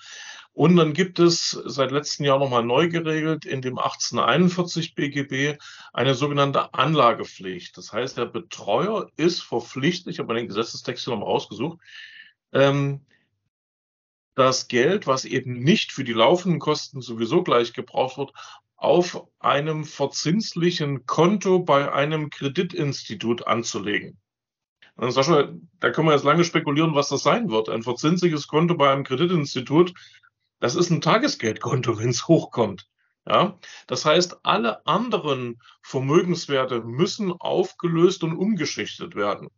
Und 0.54 0.76
dann 0.76 0.92
gibt 0.92 1.18
es 1.18 1.50
seit 1.64 1.92
letztem 1.92 2.26
Jahr 2.26 2.38
nochmal 2.38 2.62
neu 2.62 2.88
geregelt 2.88 3.46
in 3.46 3.62
dem 3.62 3.78
1841 3.78 4.94
BGB 4.94 5.58
eine 5.94 6.14
sogenannte 6.14 6.74
Anlagepflicht. 6.74 7.76
Das 7.78 7.92
heißt, 7.92 8.18
der 8.18 8.26
Betreuer 8.26 9.08
ist 9.16 9.42
verpflichtet, 9.42 10.12
ich 10.12 10.18
habe 10.18 10.34
den 10.34 10.48
Gesetzestext 10.48 11.04
hier 11.04 11.14
nochmal 11.14 11.30
rausgesucht, 11.30 11.78
ähm, 12.52 13.00
das 14.34 14.68
Geld, 14.68 15.06
was 15.06 15.24
eben 15.24 15.62
nicht 15.62 15.92
für 15.92 16.04
die 16.04 16.12
laufenden 16.12 16.60
Kosten 16.60 17.00
sowieso 17.00 17.42
gleich 17.42 17.72
gebraucht 17.72 18.18
wird, 18.18 18.32
auf 18.76 19.26
einem 19.38 19.84
verzinslichen 19.84 21.06
Konto 21.06 21.60
bei 21.60 21.92
einem 21.92 22.30
Kreditinstitut 22.30 23.46
anzulegen. 23.46 24.18
Und 24.96 25.12
Sascha, 25.12 25.52
da 25.80 25.90
können 25.90 26.08
wir 26.08 26.14
jetzt 26.14 26.24
lange 26.24 26.44
spekulieren, 26.44 26.94
was 26.94 27.08
das 27.08 27.22
sein 27.22 27.50
wird. 27.50 27.68
Ein 27.68 27.82
verzinsliches 27.82 28.48
Konto 28.48 28.74
bei 28.74 28.92
einem 28.92 29.04
Kreditinstitut, 29.04 29.94
das 30.62 30.76
ist 30.76 30.90
ein 30.90 31.00
Tagesgeldkonto, 31.00 31.98
wenn 31.98 32.10
es 32.10 32.28
hochkommt. 32.28 32.88
Ja, 33.26 33.58
das 33.86 34.04
heißt, 34.04 34.38
alle 34.44 34.84
anderen 34.86 35.60
Vermögenswerte 35.82 36.82
müssen 36.82 37.32
aufgelöst 37.32 38.24
und 38.24 38.36
umgeschichtet 38.36 39.14
werden. 39.14 39.48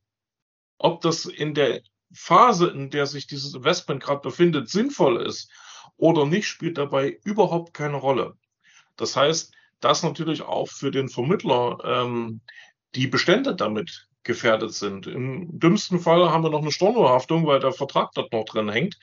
Ob 0.78 1.00
das 1.02 1.26
in 1.26 1.54
der 1.54 1.82
Phase, 2.12 2.68
in 2.68 2.90
der 2.90 3.06
sich 3.06 3.26
dieses 3.26 3.54
Investment 3.54 4.02
gerade 4.02 4.20
befindet, 4.20 4.68
sinnvoll 4.68 5.22
ist 5.22 5.50
oder 5.96 6.26
nicht, 6.26 6.46
spielt 6.46 6.78
dabei 6.78 7.18
überhaupt 7.24 7.74
keine 7.74 7.96
Rolle. 7.96 8.36
Das 8.96 9.16
heißt, 9.16 9.54
dass 9.80 10.02
natürlich 10.02 10.42
auch 10.42 10.68
für 10.68 10.90
den 10.90 11.08
Vermittler 11.08 11.78
ähm, 11.84 12.40
die 12.94 13.08
Bestände 13.08 13.54
damit 13.54 14.08
gefährdet 14.22 14.72
sind. 14.72 15.06
Im 15.06 15.58
dümmsten 15.58 16.00
Fall 16.00 16.30
haben 16.30 16.44
wir 16.44 16.50
noch 16.50 16.62
eine 16.62 16.72
Stornohaftung, 16.72 17.46
weil 17.46 17.60
der 17.60 17.72
Vertrag 17.72 18.12
dort 18.14 18.32
noch 18.32 18.44
drin 18.44 18.70
hängt. 18.70 18.98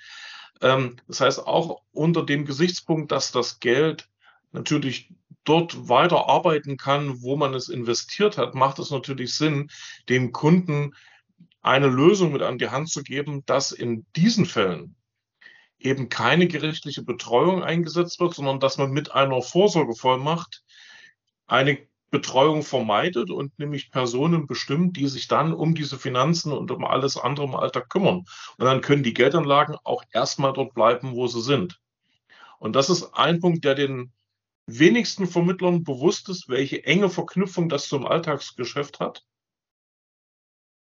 Ähm, 0.62 0.98
das 1.08 1.22
heißt, 1.22 1.48
auch 1.48 1.82
unter 1.92 2.26
dem 2.26 2.46
Gesichtspunkt, 2.46 3.12
dass 3.12 3.32
das 3.32 3.60
Geld 3.60 4.10
natürlich 4.52 5.14
dort 5.44 5.90
weiter 5.90 6.28
arbeiten 6.28 6.78
kann, 6.78 7.22
wo 7.22 7.36
man 7.36 7.54
es 7.54 7.70
investiert 7.70 8.38
hat, 8.38 8.54
macht 8.54 8.80
es 8.80 8.92
natürlich 8.92 9.34
Sinn, 9.34 9.70
dem 10.10 10.32
Kunden 10.32 10.94
eine 11.62 11.88
Lösung 11.88 12.32
mit 12.32 12.42
an 12.42 12.58
die 12.58 12.70
Hand 12.70 12.90
zu 12.90 13.04
geben, 13.04 13.44
dass 13.46 13.72
in 13.72 14.06
diesen 14.16 14.46
Fällen 14.46 14.96
eben 15.80 16.10
keine 16.10 16.48
gerichtliche 16.48 17.04
Betreuung 17.04 17.64
eingesetzt 17.64 18.20
wird, 18.20 18.36
sondern 18.36 18.60
dass 18.60 18.78
man 18.78 18.92
mit 18.92 19.12
einer 19.12 19.42
Vorsorgevollmacht 19.42 20.64
eine 21.48 21.80
Betreuung 22.12 22.62
vermeidet 22.62 23.32
und 23.32 23.58
nämlich 23.58 23.90
Personen 23.90 24.46
bestimmt, 24.46 24.98
die 24.98 25.08
sich 25.08 25.28
dann 25.28 25.54
um 25.54 25.74
diese 25.74 25.98
Finanzen 25.98 26.52
und 26.52 26.70
um 26.70 26.86
alles 26.86 27.18
andere 27.18 27.46
im 27.46 27.56
Alltag 27.56 27.90
kümmern. 27.90 28.26
Und 28.58 28.66
dann 28.66 28.82
können 28.82 29.04
die 29.04 29.14
Geldanlagen 29.14 29.78
auch 29.84 30.04
erstmal 30.12 30.54
dort 30.54 30.74
bleiben, 30.74 31.16
wo 31.16 31.28
sie 31.28 31.42
sind. 31.42 31.80
Und 32.60 32.76
das 32.76 32.90
ist 32.90 33.14
ein 33.14 33.40
Punkt, 33.40 33.66
der 33.66 33.76
den 33.76 34.12
wenigsten 34.68 35.26
Vermittlern 35.26 35.84
bewusst 35.84 36.30
ist, 36.30 36.50
welche 36.50 36.84
enge 36.84 37.10
Verknüpfung 37.10 37.70
das 37.70 37.88
zum 37.88 38.06
Alltagsgeschäft 38.06 39.00
hat. 39.00 39.26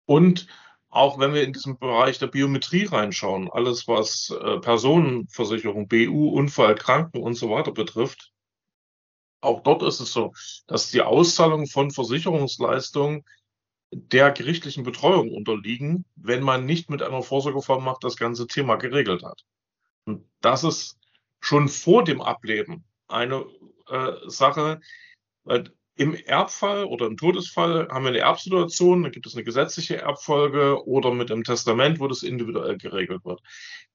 Und 0.07 0.47
auch 0.89 1.19
wenn 1.19 1.35
wir 1.35 1.43
in 1.43 1.53
diesem 1.53 1.79
Bereich 1.79 2.19
der 2.19 2.29
Biometrie 2.29 2.87
reinschauen, 2.87 3.51
alles 3.51 3.87
was 3.89 4.31
äh, 4.31 4.59
Personenversicherung, 4.59 5.87
BU, 5.89 6.31
Unfall, 6.31 6.75
Kranken 6.77 7.23
und 7.23 7.35
so 7.35 7.51
weiter 7.51 7.73
betrifft, 7.73 8.33
auch 9.41 9.63
dort 9.63 9.83
ist 9.83 10.01
es 10.01 10.13
so, 10.13 10.33
dass 10.67 10.91
die 10.91 11.03
Auszahlung 11.03 11.67
von 11.67 11.91
Versicherungsleistungen 11.91 13.25
der 13.91 14.33
gerichtlichen 14.33 14.85
Betreuung 14.85 15.33
unterliegen, 15.33 16.05
wenn 16.17 16.43
man 16.43 16.67
nicht 16.67 16.91
mit 16.91 17.03
einer 17.03 17.23
Vorsorgevollmacht 17.23 18.05
das 18.05 18.17
ganze 18.17 18.47
Thema 18.47 18.77
geregelt 18.77 19.23
hat. 19.23 19.45
Und 20.05 20.29
das 20.41 20.65
ist 20.65 20.99
schon 21.41 21.69
vor 21.69 22.05
dem 22.05 22.21
Ableben 22.21 22.85
eine 23.07 23.47
äh, 23.89 24.13
Sache, 24.27 24.81
weil 25.45 25.73
im 25.95 26.15
Erbfall 26.15 26.85
oder 26.85 27.07
im 27.07 27.17
Todesfall 27.17 27.89
haben 27.89 28.05
wir 28.05 28.11
eine 28.11 28.19
Erbsituation, 28.19 29.03
da 29.03 29.09
gibt 29.09 29.27
es 29.27 29.35
eine 29.35 29.43
gesetzliche 29.43 29.97
Erbfolge 29.97 30.87
oder 30.87 31.13
mit 31.13 31.33
einem 31.33 31.43
Testament, 31.43 31.99
wo 31.99 32.07
das 32.07 32.23
individuell 32.23 32.79
geregelt 32.79 33.25
wird. 33.25 33.41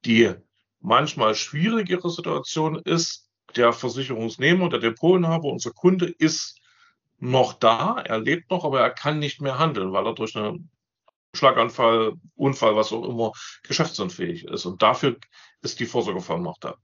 Die 0.04 0.34
manchmal 0.82 1.34
schwierigere 1.34 2.10
Situation 2.10 2.76
ist, 2.80 3.30
der 3.56 3.74
Versicherungsnehmer, 3.74 4.70
der 4.70 4.80
Depotinhaber, 4.80 5.50
unser 5.50 5.72
Kunde 5.72 6.06
ist 6.06 6.60
noch 7.20 7.54
da, 7.54 8.02
er 8.06 8.20
lebt 8.20 8.50
noch, 8.50 8.66
aber 8.66 8.82
er 8.82 8.90
kann 8.90 9.20
nicht 9.20 9.42
mehr 9.42 9.60
handeln, 9.60 9.94
weil 9.94 10.06
er 10.06 10.14
durch 10.14 10.36
einen 10.36 10.70
Schlaganfall, 11.36 12.14
Unfall, 12.36 12.76
was 12.76 12.92
auch 12.92 13.08
immer, 13.08 13.32
geschäftsunfähig 13.64 14.46
ist. 14.46 14.66
Und 14.66 14.82
dafür 14.82 15.18
ist 15.62 15.80
die 15.80 15.86
Vorsorgevollmacht 15.86 16.64
da. 16.64 16.78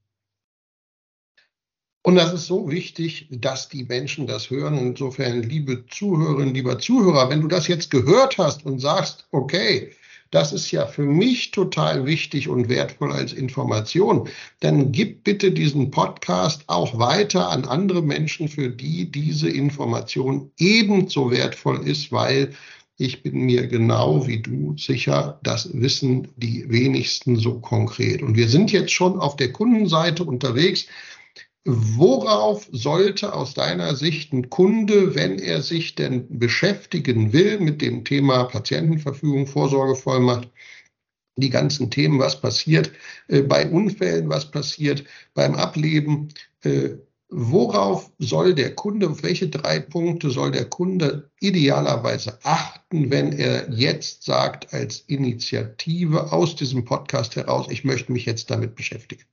Und 2.02 2.14
das 2.14 2.32
ist 2.32 2.46
so 2.46 2.70
wichtig, 2.70 3.28
dass 3.30 3.68
die 3.68 3.84
Menschen 3.84 4.26
das 4.26 4.48
hören. 4.48 4.78
Insofern, 4.78 5.42
liebe 5.42 5.86
Zuhörerinnen, 5.86 6.54
lieber 6.54 6.78
Zuhörer, 6.78 7.28
wenn 7.28 7.42
du 7.42 7.48
das 7.48 7.68
jetzt 7.68 7.90
gehört 7.90 8.38
hast 8.38 8.64
und 8.64 8.78
sagst, 8.78 9.28
okay, 9.30 9.94
das 10.30 10.52
ist 10.52 10.70
ja 10.70 10.86
für 10.86 11.02
mich 11.02 11.50
total 11.50 12.06
wichtig 12.06 12.48
und 12.48 12.68
wertvoll 12.68 13.12
als 13.12 13.32
Information, 13.32 14.28
dann 14.60 14.92
gib 14.92 15.24
bitte 15.24 15.52
diesen 15.52 15.90
Podcast 15.90 16.64
auch 16.68 16.98
weiter 16.98 17.48
an 17.48 17.64
andere 17.64 18.02
Menschen, 18.02 18.48
für 18.48 18.70
die 18.70 19.10
diese 19.10 19.48
Information 19.48 20.50
ebenso 20.58 21.30
wertvoll 21.30 21.86
ist, 21.86 22.12
weil 22.12 22.52
ich 22.96 23.22
bin 23.22 23.46
mir 23.46 23.66
genau 23.66 24.26
wie 24.26 24.40
du 24.40 24.76
sicher, 24.76 25.40
das 25.42 25.70
wissen 25.72 26.28
die 26.36 26.68
wenigsten 26.68 27.36
so 27.36 27.58
konkret. 27.58 28.22
Und 28.22 28.36
wir 28.36 28.46
sind 28.46 28.72
jetzt 28.72 28.92
schon 28.92 29.18
auf 29.18 29.36
der 29.36 29.52
Kundenseite 29.52 30.22
unterwegs. 30.22 30.86
Worauf 31.66 32.68
sollte 32.72 33.34
aus 33.34 33.52
deiner 33.52 33.94
Sicht 33.94 34.32
ein 34.32 34.48
Kunde, 34.48 35.14
wenn 35.14 35.38
er 35.38 35.60
sich 35.60 35.94
denn 35.94 36.38
beschäftigen 36.38 37.34
will 37.34 37.60
mit 37.60 37.82
dem 37.82 38.04
Thema 38.04 38.44
Patientenverfügung, 38.44 39.46
Vorsorgevollmacht, 39.46 40.48
die 41.36 41.50
ganzen 41.50 41.90
Themen, 41.90 42.18
was 42.18 42.40
passiert 42.40 42.92
äh, 43.28 43.42
bei 43.42 43.68
Unfällen, 43.68 44.30
was 44.30 44.50
passiert 44.50 45.04
beim 45.34 45.54
Ableben, 45.54 46.28
äh, 46.62 46.96
worauf 47.28 48.10
soll 48.18 48.54
der 48.54 48.74
Kunde, 48.74 49.10
auf 49.10 49.22
welche 49.22 49.48
drei 49.48 49.80
Punkte 49.80 50.30
soll 50.30 50.50
der 50.52 50.64
Kunde 50.64 51.30
idealerweise 51.40 52.38
achten, 52.42 53.10
wenn 53.10 53.32
er 53.32 53.70
jetzt 53.70 54.24
sagt, 54.24 54.72
als 54.72 55.00
Initiative 55.00 56.32
aus 56.32 56.56
diesem 56.56 56.84
Podcast 56.84 57.36
heraus, 57.36 57.66
ich 57.70 57.84
möchte 57.84 58.12
mich 58.12 58.24
jetzt 58.24 58.50
damit 58.50 58.74
beschäftigen? 58.74 59.24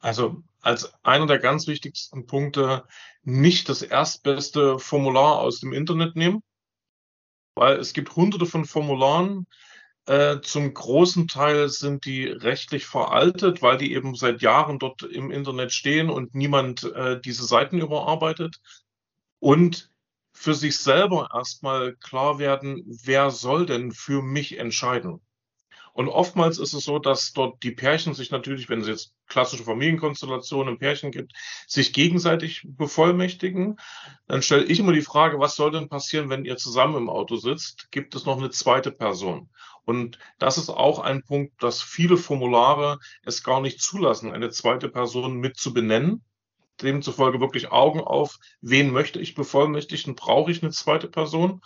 Also 0.00 0.42
als 0.62 0.92
einer 1.04 1.26
der 1.26 1.38
ganz 1.38 1.66
wichtigsten 1.66 2.26
Punkte 2.26 2.84
nicht 3.22 3.68
das 3.68 3.82
erstbeste 3.82 4.78
Formular 4.78 5.38
aus 5.38 5.60
dem 5.60 5.72
Internet 5.72 6.16
nehmen, 6.16 6.42
weil 7.54 7.78
es 7.78 7.92
gibt 7.92 8.16
hunderte 8.16 8.46
von 8.46 8.64
Formularen. 8.64 9.46
Äh, 10.06 10.40
zum 10.40 10.72
großen 10.72 11.28
Teil 11.28 11.68
sind 11.68 12.06
die 12.06 12.24
rechtlich 12.24 12.86
veraltet, 12.86 13.62
weil 13.62 13.76
die 13.76 13.92
eben 13.92 14.14
seit 14.14 14.40
Jahren 14.42 14.78
dort 14.78 15.02
im 15.02 15.30
Internet 15.30 15.72
stehen 15.72 16.10
und 16.10 16.34
niemand 16.34 16.84
äh, 16.84 17.20
diese 17.20 17.44
Seiten 17.44 17.78
überarbeitet. 17.78 18.60
Und 19.38 19.90
für 20.32 20.54
sich 20.54 20.78
selber 20.78 21.28
erstmal 21.34 21.96
klar 21.96 22.38
werden, 22.38 22.82
wer 22.86 23.30
soll 23.30 23.66
denn 23.66 23.92
für 23.92 24.22
mich 24.22 24.58
entscheiden? 24.58 25.20
Und 25.92 26.08
oftmals 26.08 26.58
ist 26.58 26.72
es 26.72 26.84
so, 26.84 26.98
dass 26.98 27.32
dort 27.32 27.62
die 27.62 27.72
Pärchen 27.72 28.14
sich 28.14 28.30
natürlich, 28.30 28.68
wenn 28.68 28.80
es 28.80 28.88
jetzt 28.88 29.14
klassische 29.26 29.64
Familienkonstellationen 29.64 30.74
im 30.74 30.78
Pärchen 30.78 31.10
gibt, 31.10 31.32
sich 31.66 31.92
gegenseitig 31.92 32.62
bevollmächtigen. 32.64 33.78
Dann 34.26 34.42
stelle 34.42 34.64
ich 34.64 34.78
immer 34.78 34.92
die 34.92 35.02
Frage, 35.02 35.38
was 35.38 35.56
soll 35.56 35.70
denn 35.70 35.88
passieren, 35.88 36.30
wenn 36.30 36.44
ihr 36.44 36.56
zusammen 36.56 36.96
im 36.96 37.10
Auto 37.10 37.36
sitzt? 37.36 37.90
Gibt 37.90 38.14
es 38.14 38.24
noch 38.24 38.38
eine 38.38 38.50
zweite 38.50 38.92
Person? 38.92 39.50
Und 39.84 40.18
das 40.38 40.58
ist 40.58 40.70
auch 40.70 41.00
ein 41.00 41.22
Punkt, 41.22 41.62
dass 41.62 41.82
viele 41.82 42.16
Formulare 42.16 42.98
es 43.24 43.42
gar 43.42 43.60
nicht 43.60 43.80
zulassen, 43.80 44.32
eine 44.32 44.50
zweite 44.50 44.88
Person 44.88 45.38
mit 45.38 45.56
zu 45.56 45.72
benennen. 45.72 46.22
Demzufolge 46.80 47.40
wirklich 47.40 47.72
Augen 47.72 48.00
auf, 48.00 48.38
wen 48.60 48.90
möchte 48.90 49.20
ich 49.20 49.34
bevollmächtigen? 49.34 50.14
Brauche 50.14 50.50
ich 50.50 50.62
eine 50.62 50.72
zweite 50.72 51.08
Person? 51.08 51.60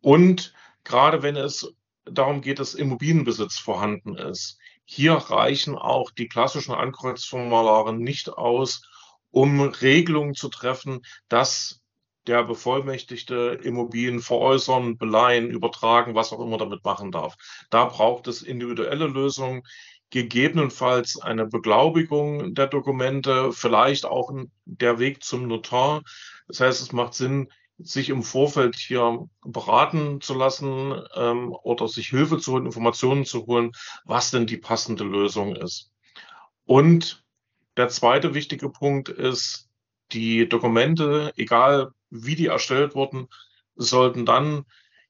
Und 0.00 0.52
gerade 0.84 1.22
wenn 1.22 1.36
es 1.36 1.74
darum 2.04 2.40
geht, 2.40 2.58
dass 2.58 2.74
Immobilienbesitz 2.74 3.58
vorhanden 3.58 4.16
ist. 4.16 4.58
Hier 4.84 5.12
reichen 5.12 5.76
auch 5.76 6.10
die 6.10 6.28
klassischen 6.28 6.74
Ankreuzformulare 6.74 7.94
nicht 7.94 8.30
aus, 8.30 8.82
um 9.30 9.60
Regelungen 9.60 10.34
zu 10.34 10.48
treffen, 10.48 11.02
dass 11.28 11.80
der 12.26 12.44
Bevollmächtigte 12.44 13.58
Immobilien 13.62 14.20
veräußern, 14.20 14.98
beleihen, 14.98 15.50
übertragen, 15.50 16.14
was 16.14 16.32
auch 16.32 16.40
immer 16.40 16.58
damit 16.58 16.84
machen 16.84 17.12
darf. 17.12 17.36
Da 17.70 17.86
braucht 17.86 18.26
es 18.26 18.42
individuelle 18.42 19.06
Lösungen, 19.06 19.62
gegebenenfalls 20.10 21.20
eine 21.20 21.46
Beglaubigung 21.46 22.54
der 22.54 22.66
Dokumente, 22.66 23.52
vielleicht 23.52 24.04
auch 24.04 24.32
der 24.64 24.98
Weg 24.98 25.22
zum 25.22 25.46
Notar. 25.46 26.02
Das 26.48 26.60
heißt, 26.60 26.82
es 26.82 26.92
macht 26.92 27.14
Sinn, 27.14 27.48
sich 27.82 28.08
im 28.08 28.22
Vorfeld 28.22 28.76
hier 28.76 29.28
beraten 29.44 30.20
zu 30.20 30.34
lassen 30.34 30.94
ähm, 31.14 31.52
oder 31.62 31.88
sich 31.88 32.08
Hilfe 32.08 32.38
zu 32.38 32.52
holen, 32.52 32.66
Informationen 32.66 33.24
zu 33.24 33.46
holen, 33.46 33.72
was 34.04 34.30
denn 34.30 34.46
die 34.46 34.56
passende 34.56 35.04
Lösung 35.04 35.56
ist. 35.56 35.90
Und 36.64 37.24
der 37.76 37.88
zweite 37.88 38.34
wichtige 38.34 38.70
Punkt 38.70 39.08
ist, 39.08 39.68
die 40.12 40.48
Dokumente, 40.48 41.32
egal 41.36 41.92
wie 42.10 42.34
die 42.34 42.46
erstellt 42.46 42.94
wurden, 42.94 43.28
sollten 43.76 44.26
dann 44.26 44.64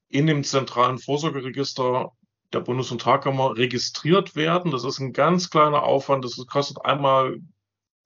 in 0.09 0.27
dem 0.27 0.45
zentralen 0.45 0.99
Vorsorgeregister 0.99 2.13
der 2.53 2.61
Bundesnotarkammer 2.61 3.57
registriert 3.57 4.37
werden. 4.37 4.73
Das 4.73 4.85
ist 4.85 4.99
ein 4.99 5.13
ganz 5.13 5.51
kleiner 5.51 5.83
Aufwand. 5.83 6.25
Das 6.25 6.37
kostet 6.47 6.85
einmal 6.85 7.39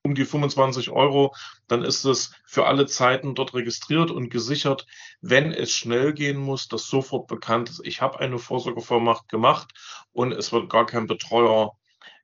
um 0.04 0.14
die 0.14 0.24
25 0.24 0.90
Euro. 0.90 1.34
Dann 1.66 1.82
ist 1.82 2.04
es 2.04 2.32
für 2.44 2.66
alle 2.66 2.86
Zeiten 2.86 3.34
dort 3.34 3.54
registriert 3.54 4.10
und 4.10 4.28
gesichert. 4.28 4.86
Wenn 5.20 5.52
es 5.52 5.72
schnell 5.72 6.12
gehen 6.12 6.36
muss, 6.36 6.68
dass 6.68 6.86
sofort 6.86 7.26
bekannt 7.26 7.70
ist, 7.70 7.80
ich 7.84 8.02
habe 8.02 8.20
eine 8.20 8.38
Vorsorgevollmacht 8.38 9.28
gemacht 9.28 9.72
und 10.12 10.32
es 10.32 10.52
wird 10.52 10.70
gar 10.70 10.86
kein 10.86 11.06
Betreuer 11.06 11.72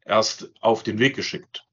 erst 0.05 0.51
auf 0.61 0.83
den 0.83 0.99
Weg 0.99 1.17
geschickt. 1.17 1.65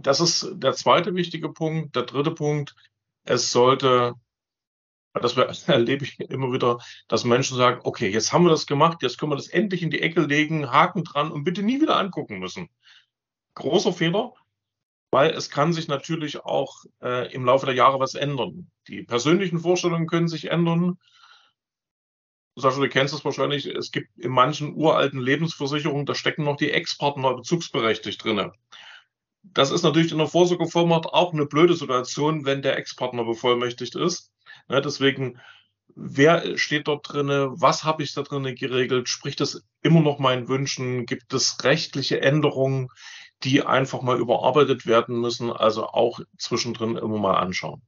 Das 0.00 0.20
ist 0.20 0.50
der 0.54 0.72
zweite 0.72 1.14
wichtige 1.14 1.50
Punkt. 1.52 1.94
Der 1.94 2.02
dritte 2.02 2.32
Punkt, 2.32 2.74
es 3.24 3.52
sollte 3.52 4.14
das 5.14 5.36
erlebe 5.68 6.04
ich 6.04 6.18
immer 6.20 6.52
wieder, 6.52 6.78
dass 7.06 7.24
Menschen 7.24 7.58
sagen, 7.58 7.80
okay, 7.84 8.08
jetzt 8.08 8.32
haben 8.32 8.44
wir 8.44 8.50
das 8.50 8.66
gemacht, 8.66 9.02
jetzt 9.02 9.18
können 9.18 9.30
wir 9.30 9.36
das 9.36 9.48
endlich 9.48 9.82
in 9.82 9.90
die 9.90 10.00
Ecke 10.00 10.22
legen, 10.22 10.72
Haken 10.72 11.04
dran 11.04 11.30
und 11.30 11.44
bitte 11.44 11.62
nie 11.62 11.82
wieder 11.82 11.98
angucken 11.98 12.38
müssen. 12.38 12.70
Großer 13.54 13.92
Fehler, 13.92 14.32
weil 15.12 15.30
es 15.30 15.50
kann 15.50 15.74
sich 15.74 15.88
natürlich 15.88 16.40
auch 16.40 16.84
äh, 17.02 17.32
im 17.32 17.44
Laufe 17.44 17.66
der 17.66 17.74
Jahre 17.74 18.00
was 18.00 18.14
ändern. 18.14 18.70
Die 18.88 19.02
persönlichen 19.02 19.60
Vorstellungen 19.60 20.06
können 20.06 20.26
sich 20.26 20.50
ändern. 20.50 20.98
Sascha, 22.56 22.80
du 22.80 22.88
kennst 22.88 23.14
es 23.14 23.24
wahrscheinlich, 23.24 23.66
es 23.66 23.92
gibt 23.92 24.08
in 24.18 24.32
manchen 24.32 24.74
uralten 24.74 25.20
Lebensversicherungen, 25.20 26.06
da 26.06 26.14
stecken 26.14 26.44
noch 26.44 26.56
die 26.56 26.70
Ex-Partner 26.70 27.34
bezugsberechtigt 27.34 28.24
drinne. 28.24 28.52
Das 29.42 29.70
ist 29.70 29.82
natürlich 29.82 30.12
in 30.12 30.18
der 30.18 30.28
Vorsorgevollmacht 30.28 31.06
auch 31.06 31.34
eine 31.34 31.46
blöde 31.46 31.74
Situation, 31.74 32.46
wenn 32.46 32.62
der 32.62 32.78
Ex-Partner 32.78 33.24
bevollmächtigt 33.24 33.94
ist. 33.96 34.32
Ja, 34.68 34.80
deswegen, 34.80 35.40
wer 35.94 36.56
steht 36.56 36.88
dort 36.88 37.12
drinne? 37.12 37.50
Was 37.52 37.84
habe 37.84 38.02
ich 38.02 38.14
da 38.14 38.22
drinne 38.22 38.54
geregelt? 38.54 39.10
Spricht 39.10 39.42
es 39.42 39.62
immer 39.82 40.00
noch 40.00 40.18
meinen 40.18 40.48
Wünschen? 40.48 41.04
Gibt 41.04 41.34
es 41.34 41.62
rechtliche 41.64 42.22
Änderungen, 42.22 42.88
die 43.44 43.62
einfach 43.62 44.02
mal 44.02 44.18
überarbeitet 44.18 44.86
werden 44.86 45.20
müssen? 45.20 45.50
Also 45.50 45.86
auch 45.86 46.20
zwischendrin 46.38 46.96
immer 46.96 47.18
mal 47.18 47.38
anschauen. 47.38 47.82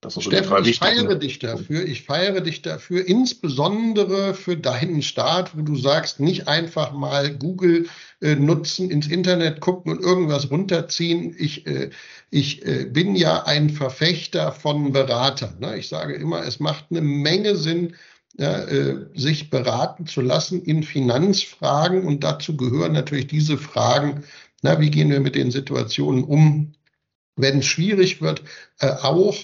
Das 0.00 0.16
ist 0.16 0.24
Steffen, 0.24 0.64
ich 0.64 0.78
feiere 0.78 1.16
dich 1.16 1.40
dafür. 1.40 1.84
Ich 1.84 2.04
feiere 2.04 2.40
dich 2.40 2.62
dafür, 2.62 3.04
insbesondere 3.04 4.34
für 4.34 4.56
deinen 4.56 5.02
Start, 5.02 5.56
wo 5.56 5.62
du 5.62 5.74
sagst, 5.74 6.20
nicht 6.20 6.46
einfach 6.46 6.92
mal 6.92 7.34
Google 7.36 7.88
äh, 8.20 8.36
nutzen, 8.36 8.92
ins 8.92 9.08
Internet 9.08 9.58
gucken 9.58 9.90
und 9.90 10.00
irgendwas 10.00 10.52
runterziehen. 10.52 11.34
Ich, 11.36 11.66
äh, 11.66 11.90
ich 12.30 12.64
äh, 12.64 12.84
bin 12.84 13.16
ja 13.16 13.42
ein 13.42 13.70
Verfechter 13.70 14.52
von 14.52 14.92
Beratern. 14.92 15.58
Ne? 15.58 15.76
Ich 15.78 15.88
sage 15.88 16.14
immer, 16.14 16.46
es 16.46 16.60
macht 16.60 16.86
eine 16.90 17.00
Menge 17.00 17.56
Sinn, 17.56 17.96
ja, 18.38 18.60
äh, 18.64 19.06
sich 19.14 19.50
beraten 19.50 20.06
zu 20.06 20.20
lassen 20.20 20.62
in 20.62 20.82
Finanzfragen. 20.82 22.04
Und 22.04 22.24
dazu 22.24 22.56
gehören 22.56 22.92
natürlich 22.92 23.26
diese 23.26 23.58
Fragen, 23.58 24.24
na, 24.62 24.80
wie 24.80 24.90
gehen 24.90 25.10
wir 25.10 25.20
mit 25.20 25.34
den 25.34 25.50
Situationen 25.50 26.24
um, 26.24 26.72
wenn 27.36 27.58
es 27.58 27.66
schwierig 27.66 28.22
wird, 28.22 28.42
äh, 28.80 28.90
auch 28.90 29.36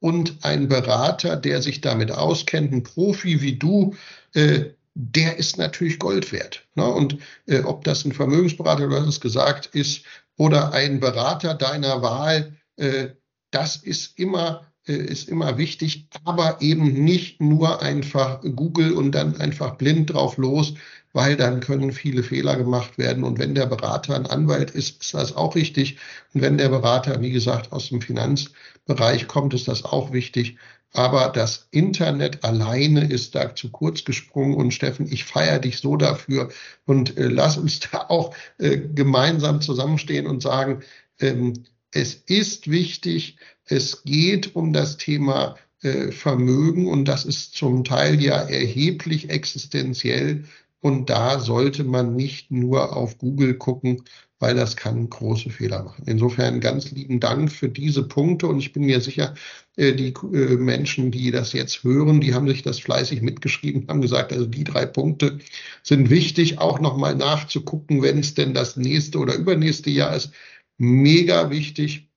und 0.00 0.38
ein 0.42 0.68
Berater, 0.68 1.36
der 1.36 1.62
sich 1.62 1.80
damit 1.80 2.10
auskennt, 2.10 2.72
ein 2.72 2.82
Profi 2.82 3.40
wie 3.40 3.56
du, 3.56 3.94
äh, 4.34 4.70
der 4.94 5.36
ist 5.36 5.56
natürlich 5.56 5.98
Gold 5.98 6.32
wert. 6.32 6.66
Ne? 6.74 6.84
Und 6.86 7.18
äh, 7.46 7.60
ob 7.60 7.84
das 7.84 8.04
ein 8.04 8.12
Vermögensberater, 8.12 8.88
du 8.88 8.96
hast 8.96 9.08
es 9.08 9.20
gesagt, 9.20 9.66
ist, 9.66 10.04
oder 10.36 10.72
ein 10.72 11.00
Berater 11.00 11.54
deiner 11.54 12.02
Wahl, 12.02 12.56
äh, 12.76 13.10
das 13.50 13.76
ist 13.76 14.18
immer 14.18 14.69
ist 14.92 15.28
immer 15.28 15.58
wichtig, 15.58 16.06
aber 16.24 16.58
eben 16.60 16.92
nicht 17.04 17.40
nur 17.40 17.82
einfach 17.82 18.40
Google 18.42 18.92
und 18.92 19.12
dann 19.12 19.40
einfach 19.40 19.76
blind 19.76 20.12
drauf 20.12 20.36
los, 20.36 20.74
weil 21.12 21.36
dann 21.36 21.60
können 21.60 21.92
viele 21.92 22.22
Fehler 22.22 22.56
gemacht 22.56 22.98
werden. 22.98 23.24
Und 23.24 23.38
wenn 23.38 23.54
der 23.54 23.66
Berater 23.66 24.14
ein 24.14 24.26
Anwalt 24.26 24.70
ist, 24.70 25.02
ist 25.02 25.14
das 25.14 25.36
auch 25.36 25.54
richtig. 25.54 25.98
Und 26.34 26.42
wenn 26.42 26.58
der 26.58 26.68
Berater, 26.68 27.20
wie 27.20 27.30
gesagt, 27.32 27.72
aus 27.72 27.88
dem 27.88 28.00
Finanzbereich 28.00 29.26
kommt, 29.26 29.54
ist 29.54 29.68
das 29.68 29.84
auch 29.84 30.12
wichtig. 30.12 30.56
Aber 30.92 31.28
das 31.28 31.68
Internet 31.70 32.44
alleine 32.44 33.04
ist 33.08 33.34
da 33.34 33.54
zu 33.54 33.70
kurz 33.70 34.04
gesprungen. 34.04 34.54
Und 34.54 34.72
Steffen, 34.72 35.10
ich 35.10 35.24
feiere 35.24 35.58
dich 35.58 35.78
so 35.78 35.96
dafür. 35.96 36.50
Und 36.86 37.16
äh, 37.16 37.28
lass 37.28 37.56
uns 37.56 37.80
da 37.80 38.06
auch 38.08 38.34
äh, 38.58 38.78
gemeinsam 38.78 39.60
zusammenstehen 39.60 40.26
und 40.26 40.42
sagen, 40.42 40.82
ähm, 41.20 41.54
es 41.92 42.14
ist 42.14 42.70
wichtig, 42.70 43.36
es 43.70 44.02
geht 44.04 44.54
um 44.56 44.72
das 44.72 44.96
Thema 44.96 45.56
äh, 45.82 46.12
Vermögen 46.12 46.88
und 46.88 47.06
das 47.06 47.24
ist 47.24 47.54
zum 47.54 47.84
Teil 47.84 48.20
ja 48.20 48.36
erheblich 48.36 49.30
existenziell 49.30 50.44
und 50.80 51.10
da 51.10 51.38
sollte 51.38 51.84
man 51.84 52.16
nicht 52.16 52.50
nur 52.50 52.96
auf 52.96 53.18
Google 53.18 53.54
gucken, 53.54 54.02
weil 54.38 54.54
das 54.54 54.76
kann 54.76 55.08
große 55.10 55.50
Fehler 55.50 55.82
machen. 55.84 56.04
Insofern 56.06 56.60
ganz 56.60 56.90
lieben 56.90 57.20
Dank 57.20 57.52
für 57.52 57.68
diese 57.68 58.02
Punkte 58.02 58.46
und 58.46 58.58
ich 58.58 58.72
bin 58.72 58.84
mir 58.84 59.00
sicher, 59.00 59.34
äh, 59.76 59.92
die 59.92 60.14
äh, 60.32 60.56
Menschen, 60.56 61.10
die 61.10 61.30
das 61.30 61.52
jetzt 61.52 61.84
hören, 61.84 62.20
die 62.20 62.34
haben 62.34 62.48
sich 62.48 62.62
das 62.62 62.80
fleißig 62.80 63.22
mitgeschrieben, 63.22 63.86
haben 63.88 64.00
gesagt, 64.00 64.32
also 64.32 64.46
die 64.46 64.64
drei 64.64 64.86
Punkte 64.86 65.38
sind 65.82 66.10
wichtig, 66.10 66.58
auch 66.58 66.80
nochmal 66.80 67.14
nachzugucken, 67.14 68.02
wenn 68.02 68.18
es 68.18 68.34
denn 68.34 68.54
das 68.54 68.76
nächste 68.76 69.18
oder 69.18 69.34
übernächste 69.34 69.90
Jahr 69.90 70.16
ist. 70.16 70.32
Mega 70.78 71.50
wichtig 71.50 72.08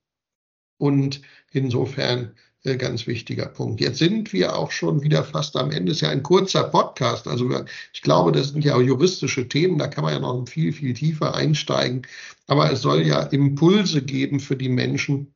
und 0.78 1.20
insofern 1.54 2.34
äh, 2.64 2.76
ganz 2.76 3.06
wichtiger 3.06 3.46
Punkt. 3.46 3.80
Jetzt 3.80 3.98
sind 3.98 4.32
wir 4.32 4.56
auch 4.56 4.70
schon 4.70 5.02
wieder 5.02 5.22
fast 5.22 5.56
am 5.56 5.70
Ende. 5.70 5.92
Es 5.92 5.98
ist 5.98 6.00
ja 6.02 6.08
ein 6.08 6.22
kurzer 6.22 6.64
Podcast. 6.64 7.28
Also 7.28 7.50
ich 7.92 8.02
glaube, 8.02 8.32
das 8.32 8.48
sind 8.48 8.64
ja 8.64 8.74
auch 8.74 8.80
juristische 8.80 9.48
Themen. 9.48 9.78
Da 9.78 9.86
kann 9.88 10.04
man 10.04 10.14
ja 10.14 10.20
noch 10.20 10.48
viel, 10.48 10.72
viel 10.72 10.94
tiefer 10.94 11.34
einsteigen. 11.34 12.06
Aber 12.46 12.72
es 12.72 12.80
soll 12.80 13.06
ja 13.06 13.22
Impulse 13.22 14.02
geben 14.02 14.40
für 14.40 14.56
die 14.56 14.70
Menschen. 14.70 15.34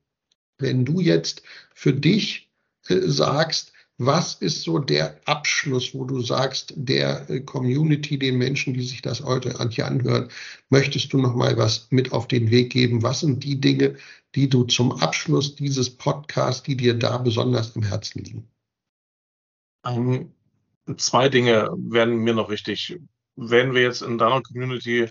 Wenn 0.59 0.85
du 0.85 1.01
jetzt 1.01 1.43
für 1.75 1.93
dich 1.93 2.51
äh, 2.89 3.01
sagst, 3.01 3.73
was 3.99 4.35
ist 4.35 4.63
so 4.63 4.79
der 4.79 5.21
Abschluss, 5.27 5.93
wo 5.93 6.05
du 6.05 6.21
sagst, 6.21 6.73
der 6.77 7.29
äh, 7.29 7.41
Community, 7.41 8.17
den 8.17 8.39
Menschen, 8.39 8.73
die 8.73 8.85
sich 8.85 9.03
das 9.03 9.25
heute 9.25 9.55
hier 9.71 9.87
anhören, 9.87 10.29
möchtest 10.71 11.13
du 11.13 11.19
noch 11.19 11.35
mal 11.35 11.57
was 11.59 11.89
mit 11.91 12.13
auf 12.13 12.29
den 12.29 12.51
Weg 12.51 12.71
geben? 12.71 13.03
Was 13.03 13.21
sind 13.21 13.43
die 13.43 13.61
Dinge, 13.61 13.97
die 14.37 14.49
du 14.49 14.65
zum 14.65 14.93
Abschluss 14.93 15.57
dieses 15.57 15.91
Podcasts, 15.91 16.63
die 16.63 16.77
dir 16.77 16.95
da 16.95 17.19
besonders 17.19 17.75
am 17.75 17.83
Herzen 17.83 18.23
liegen? 18.23 18.49
Um, 19.85 20.33
ähm, 20.87 20.97
zwei 20.97 21.29
Dinge 21.29 21.69
werden 21.77 22.19
mir 22.19 22.35
noch 22.35 22.51
wichtig. 22.51 23.01
Wenn 23.35 23.75
wir 23.75 23.83
jetzt 23.83 24.03
in 24.03 24.17
deiner 24.17 24.43
Community 24.43 25.09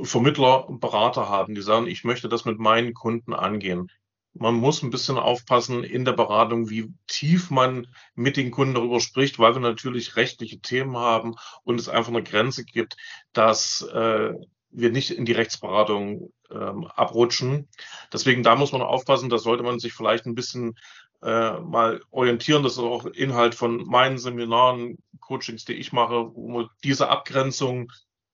Vermittler, 0.00 0.66
Berater 0.70 1.28
haben, 1.28 1.54
die 1.54 1.62
sagen, 1.62 1.86
ich 1.86 2.04
möchte 2.04 2.28
das 2.28 2.46
mit 2.46 2.58
meinen 2.58 2.94
Kunden 2.94 3.34
angehen, 3.34 3.90
man 4.34 4.54
muss 4.54 4.82
ein 4.82 4.90
bisschen 4.90 5.18
aufpassen 5.18 5.82
in 5.82 6.04
der 6.04 6.12
Beratung, 6.12 6.70
wie 6.70 6.92
tief 7.06 7.50
man 7.50 7.88
mit 8.14 8.36
den 8.36 8.50
Kunden 8.50 8.74
darüber 8.74 9.00
spricht, 9.00 9.38
weil 9.38 9.54
wir 9.54 9.60
natürlich 9.60 10.16
rechtliche 10.16 10.60
Themen 10.60 10.96
haben 10.96 11.34
und 11.64 11.80
es 11.80 11.88
einfach 11.88 12.12
eine 12.12 12.22
Grenze 12.22 12.64
gibt, 12.64 12.96
dass 13.32 13.82
äh, 13.82 14.32
wir 14.70 14.90
nicht 14.92 15.10
in 15.10 15.24
die 15.24 15.32
Rechtsberatung 15.32 16.32
ähm, 16.50 16.86
abrutschen. 16.86 17.68
Deswegen 18.12 18.42
da 18.42 18.54
muss 18.54 18.72
man 18.72 18.82
aufpassen, 18.82 19.30
da 19.30 19.38
sollte 19.38 19.64
man 19.64 19.80
sich 19.80 19.92
vielleicht 19.92 20.26
ein 20.26 20.34
bisschen 20.34 20.76
äh, 21.22 21.58
mal 21.60 22.00
orientieren. 22.10 22.62
Das 22.62 22.72
ist 22.72 22.78
auch 22.78 23.06
Inhalt 23.06 23.54
von 23.54 23.84
meinen 23.86 24.18
Seminaren, 24.18 24.98
Coachings, 25.20 25.64
die 25.64 25.74
ich 25.74 25.92
mache, 25.92 26.30
wo 26.34 26.68
diese 26.84 27.08
Abgrenzung 27.08 27.90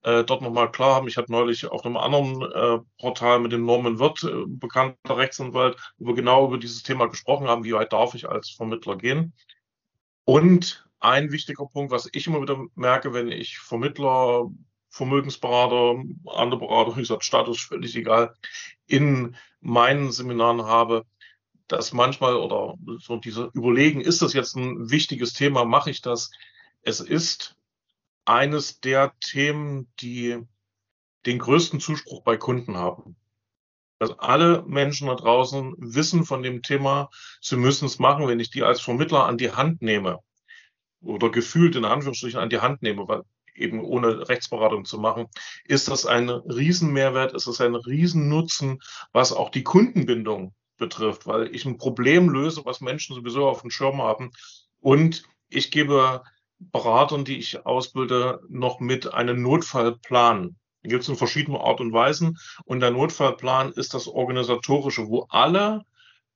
äh, 0.06 0.24
dort 0.24 0.40
nochmal 0.40 0.70
klar 0.70 0.94
haben. 0.94 1.08
Ich 1.08 1.16
hatte 1.16 1.32
neulich 1.32 1.66
auf 1.66 1.84
einem 1.84 1.96
anderen 1.96 2.40
äh, 2.42 2.78
Portal 3.00 3.40
mit 3.40 3.50
dem 3.50 3.66
Norman 3.66 3.98
Wirth, 3.98 4.22
äh, 4.22 4.44
bekannter 4.46 5.16
Rechtsanwalt, 5.16 5.76
wir 5.98 6.14
genau 6.14 6.46
über 6.46 6.58
dieses 6.58 6.84
Thema 6.84 7.06
gesprochen 7.06 7.48
haben, 7.48 7.64
wie 7.64 7.72
weit 7.72 7.92
darf 7.92 8.14
ich 8.14 8.28
als 8.28 8.50
Vermittler 8.50 8.96
gehen. 8.96 9.34
Und 10.24 10.88
ein 11.00 11.32
wichtiger 11.32 11.66
Punkt, 11.66 11.90
was 11.90 12.08
ich 12.12 12.28
immer 12.28 12.40
wieder 12.40 12.64
merke, 12.76 13.12
wenn 13.14 13.32
ich 13.32 13.58
Vermittler, 13.58 14.48
Vermögensberater, 14.90 16.00
andere 16.26 16.60
Berater, 16.60 16.94
wie 16.96 17.00
gesagt, 17.00 17.24
Status 17.24 17.60
völlig 17.60 17.96
egal, 17.96 18.32
in 18.86 19.36
meinen 19.60 20.12
Seminaren 20.12 20.66
habe, 20.66 21.04
dass 21.66 21.92
manchmal 21.92 22.36
oder 22.36 22.76
so 23.00 23.16
diese 23.16 23.50
Überlegen, 23.54 24.00
ist 24.00 24.22
das 24.22 24.34
jetzt 24.34 24.54
ein 24.54 24.88
wichtiges 24.88 25.32
Thema, 25.32 25.64
mache 25.64 25.90
ich 25.90 26.00
das? 26.00 26.30
Es 26.82 27.00
ist 27.00 27.55
eines 28.26 28.80
der 28.80 29.14
Themen, 29.20 29.90
die 30.00 30.38
den 31.24 31.38
größten 31.38 31.80
Zuspruch 31.80 32.22
bei 32.22 32.36
Kunden 32.36 32.76
haben. 32.76 33.16
Dass 33.98 34.18
alle 34.18 34.62
Menschen 34.66 35.08
da 35.08 35.14
draußen 35.14 35.74
wissen 35.78 36.24
von 36.24 36.42
dem 36.42 36.62
Thema, 36.62 37.08
sie 37.40 37.56
müssen 37.56 37.86
es 37.86 37.98
machen, 37.98 38.28
wenn 38.28 38.40
ich 38.40 38.50
die 38.50 38.62
als 38.62 38.80
Vermittler 38.80 39.24
an 39.26 39.38
die 39.38 39.52
Hand 39.52 39.80
nehme 39.80 40.20
oder 41.00 41.30
gefühlt 41.30 41.76
in 41.76 41.84
Anführungsstrichen 41.84 42.40
an 42.40 42.50
die 42.50 42.60
Hand 42.60 42.82
nehme, 42.82 43.08
weil 43.08 43.22
eben 43.54 43.82
ohne 43.82 44.28
Rechtsberatung 44.28 44.84
zu 44.84 44.98
machen, 44.98 45.28
ist 45.64 45.88
das 45.88 46.04
ein 46.04 46.28
Riesenmehrwert, 46.28 47.32
ist 47.32 47.46
das 47.46 47.60
ein 47.60 47.74
Riesennutzen, 47.74 48.80
was 49.12 49.32
auch 49.32 49.50
die 49.50 49.64
Kundenbindung 49.64 50.54
betrifft, 50.76 51.26
weil 51.26 51.54
ich 51.54 51.64
ein 51.64 51.78
Problem 51.78 52.28
löse, 52.28 52.66
was 52.66 52.82
Menschen 52.82 53.16
sowieso 53.16 53.48
auf 53.48 53.62
dem 53.62 53.70
Schirm 53.70 54.02
haben 54.02 54.30
und 54.80 55.22
ich 55.48 55.70
gebe 55.70 56.22
Beratern, 56.58 57.24
die 57.24 57.38
ich 57.38 57.64
ausbilde, 57.66 58.40
noch 58.48 58.80
mit 58.80 59.12
einem 59.12 59.42
Notfallplan. 59.42 60.56
Den 60.82 60.90
gibt 60.90 61.02
es 61.02 61.08
in 61.08 61.16
verschiedenen 61.16 61.60
Art 61.60 61.80
und 61.80 61.92
Weisen. 61.92 62.38
Und 62.64 62.80
der 62.80 62.90
Notfallplan 62.90 63.72
ist 63.72 63.94
das 63.94 64.06
Organisatorische, 64.08 65.08
wo 65.08 65.26
alle 65.28 65.84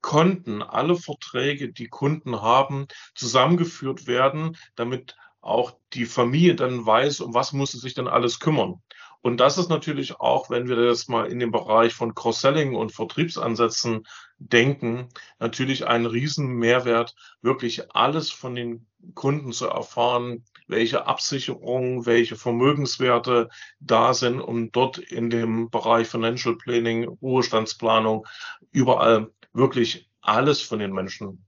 Konten, 0.01 0.63
alle 0.63 0.97
Verträge, 0.97 1.73
die 1.73 1.89
Kunden 1.89 2.41
haben, 2.41 2.87
zusammengeführt 3.15 4.07
werden, 4.07 4.57
damit 4.75 5.17
auch 5.41 5.75
die 5.93 6.07
Familie 6.07 6.55
dann 6.55 6.85
weiß, 6.85 7.21
um 7.21 7.35
was 7.35 7.53
muss 7.53 7.73
sie 7.73 7.79
sich 7.79 7.95
dann 7.95 8.09
alles 8.09 8.41
kümmern. 8.41 8.83
Und 9.23 9.39
das 9.39 9.59
ist 9.59 9.69
natürlich 9.69 10.19
auch, 10.19 10.49
wenn 10.49 10.69
wir 10.69 10.77
das 10.77 11.09
mal 11.09 11.27
in 11.27 11.39
den 11.39 11.51
Bereich 11.51 11.93
von 11.93 12.15
Cross-Selling 12.15 12.75
und 12.75 12.93
Vertriebsansätzen 12.93 14.07
denken, 14.41 15.09
natürlich 15.39 15.87
ein 15.87 16.07
Riesenmehrwert, 16.07 17.15
wirklich 17.43 17.95
alles 17.95 18.31
von 18.31 18.55
den 18.55 18.87
Kunden 19.15 19.53
zu 19.53 19.67
erfahren, 19.67 20.45
welche 20.67 21.07
Absicherungen, 21.07 22.07
welche 22.07 22.37
Vermögenswerte 22.37 23.49
da 23.81 24.15
sind, 24.15 24.41
um 24.41 24.73
dort 24.73 24.99
in 24.99 25.31
dem 25.31 25.71
Bereich 25.71 26.09
Financial 26.09 26.57
Planning, 26.57 27.05
Ruhestandsplanung, 27.05 28.27
überall 28.73 29.31
wirklich 29.53 30.11
alles 30.21 30.63
von 30.63 30.79
den 30.79 30.93
Menschen 30.93 31.47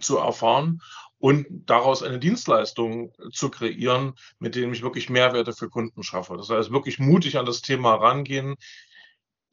zu 0.00 0.18
erfahren 0.18 0.80
und 1.18 1.46
daraus 1.50 2.02
eine 2.02 2.18
Dienstleistung 2.18 3.12
zu 3.32 3.50
kreieren, 3.50 4.14
mit 4.38 4.54
dem 4.54 4.72
ich 4.72 4.82
wirklich 4.82 5.10
Mehrwerte 5.10 5.52
für 5.52 5.68
Kunden 5.68 6.02
schaffe. 6.02 6.36
Das 6.36 6.48
heißt, 6.48 6.70
wirklich 6.70 6.98
mutig 6.98 7.38
an 7.38 7.46
das 7.46 7.60
Thema 7.60 7.94
rangehen. 7.94 8.56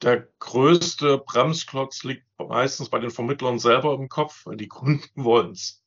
Der 0.02 0.28
größte 0.38 1.18
Bremsklotz 1.18 2.04
liegt 2.04 2.25
meistens 2.48 2.88
bei 2.88 2.98
den 2.98 3.10
Vermittlern 3.10 3.58
selber 3.58 3.94
im 3.94 4.08
Kopf, 4.08 4.46
weil 4.46 4.56
die 4.56 4.68
Kunden 4.68 5.24
wollen 5.24 5.52
es. 5.52 5.82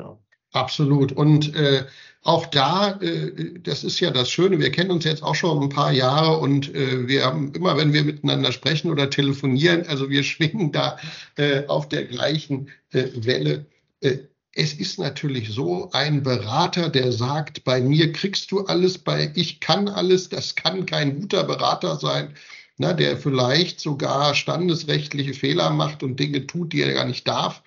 Ja. 0.00 0.18
Absolut. 0.52 1.12
Und 1.12 1.54
äh, 1.54 1.84
auch 2.22 2.46
da, 2.46 2.98
äh, 3.00 3.60
das 3.60 3.84
ist 3.84 4.00
ja 4.00 4.10
das 4.10 4.30
Schöne, 4.30 4.58
wir 4.58 4.72
kennen 4.72 4.90
uns 4.90 5.04
jetzt 5.04 5.22
auch 5.22 5.34
schon 5.34 5.62
ein 5.62 5.68
paar 5.68 5.92
Jahre 5.92 6.38
und 6.38 6.74
äh, 6.74 7.06
wir 7.06 7.24
haben 7.24 7.52
immer, 7.52 7.76
wenn 7.76 7.92
wir 7.92 8.02
miteinander 8.02 8.52
sprechen 8.52 8.90
oder 8.90 9.10
telefonieren, 9.10 9.86
also 9.86 10.08
wir 10.08 10.22
schwingen 10.24 10.72
da 10.72 10.98
äh, 11.36 11.66
auf 11.66 11.88
der 11.88 12.04
gleichen 12.04 12.70
äh, 12.92 13.08
Welle. 13.14 13.66
Äh, 14.00 14.18
es 14.54 14.72
ist 14.72 14.98
natürlich 14.98 15.50
so, 15.50 15.90
ein 15.92 16.22
Berater, 16.22 16.88
der 16.88 17.12
sagt, 17.12 17.62
bei 17.64 17.80
mir 17.80 18.12
kriegst 18.12 18.50
du 18.50 18.64
alles, 18.64 18.98
bei 18.98 19.30
ich 19.34 19.60
kann 19.60 19.86
alles, 19.88 20.30
das 20.30 20.56
kann 20.56 20.86
kein 20.86 21.20
guter 21.20 21.44
Berater 21.44 21.96
sein, 21.96 22.34
na, 22.78 22.92
der 22.92 23.16
vielleicht 23.16 23.80
sogar 23.80 24.34
standesrechtliche 24.34 25.34
Fehler 25.34 25.70
macht 25.70 26.02
und 26.02 26.18
Dinge 26.18 26.46
tut, 26.46 26.72
die 26.72 26.80
er 26.80 26.94
gar 26.94 27.04
nicht 27.04 27.26
darf. 27.26 27.62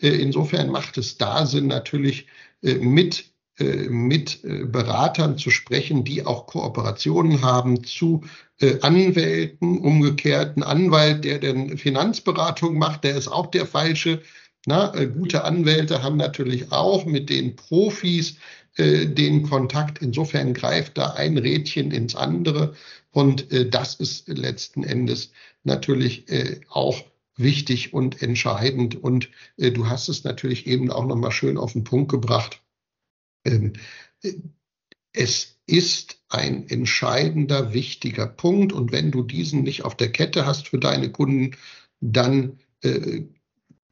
Äh, 0.00 0.08
insofern 0.08 0.70
macht 0.70 0.98
es 0.98 1.16
da 1.18 1.46
Sinn, 1.46 1.68
natürlich 1.68 2.26
äh, 2.62 2.74
mit 2.74 3.26
äh, 3.58 3.88
mit 3.88 4.40
Beratern 4.42 5.38
zu 5.38 5.50
sprechen, 5.50 6.04
die 6.04 6.26
auch 6.26 6.46
Kooperationen 6.46 7.40
haben 7.42 7.84
zu 7.84 8.22
Anwälten, 8.80 9.78
umgekehrt 9.78 10.56
ein 10.56 10.62
Anwalt, 10.62 11.24
der 11.24 11.38
denn 11.38 11.76
Finanzberatung 11.76 12.78
macht, 12.78 13.04
der 13.04 13.16
ist 13.16 13.28
auch 13.28 13.46
der 13.46 13.66
falsche. 13.66 14.22
Na, 14.66 14.92
äh, 14.94 15.06
gute 15.06 15.44
Anwälte 15.44 16.02
haben 16.02 16.16
natürlich 16.16 16.72
auch 16.72 17.06
mit 17.06 17.30
den 17.30 17.54
Profis 17.54 18.36
äh, 18.76 19.06
den 19.06 19.44
Kontakt. 19.44 20.02
Insofern 20.02 20.54
greift 20.54 20.98
da 20.98 21.12
ein 21.12 21.38
Rädchen 21.38 21.92
ins 21.92 22.16
andere. 22.16 22.74
Und 23.12 23.52
äh, 23.52 23.68
das 23.70 23.94
ist 23.94 24.28
letzten 24.28 24.82
Endes 24.82 25.30
natürlich 25.62 26.28
äh, 26.28 26.60
auch 26.68 27.00
wichtig 27.36 27.94
und 27.94 28.20
entscheidend. 28.22 28.96
Und 28.96 29.30
äh, 29.56 29.70
du 29.70 29.88
hast 29.88 30.08
es 30.08 30.24
natürlich 30.24 30.66
eben 30.66 30.90
auch 30.90 31.06
nochmal 31.06 31.30
schön 31.30 31.58
auf 31.58 31.72
den 31.72 31.84
Punkt 31.84 32.10
gebracht. 32.10 32.60
Ähm, 33.44 33.74
äh, 34.22 34.32
es 35.12 35.58
ist 35.66 36.20
ein 36.28 36.68
entscheidender, 36.68 37.72
wichtiger 37.72 38.26
Punkt. 38.26 38.72
Und 38.72 38.90
wenn 38.90 39.12
du 39.12 39.22
diesen 39.22 39.62
nicht 39.62 39.84
auf 39.84 39.96
der 39.96 40.10
Kette 40.10 40.44
hast 40.44 40.66
für 40.68 40.78
deine 40.78 41.12
Kunden, 41.12 41.56
dann 42.00 42.58
äh, 42.82 43.22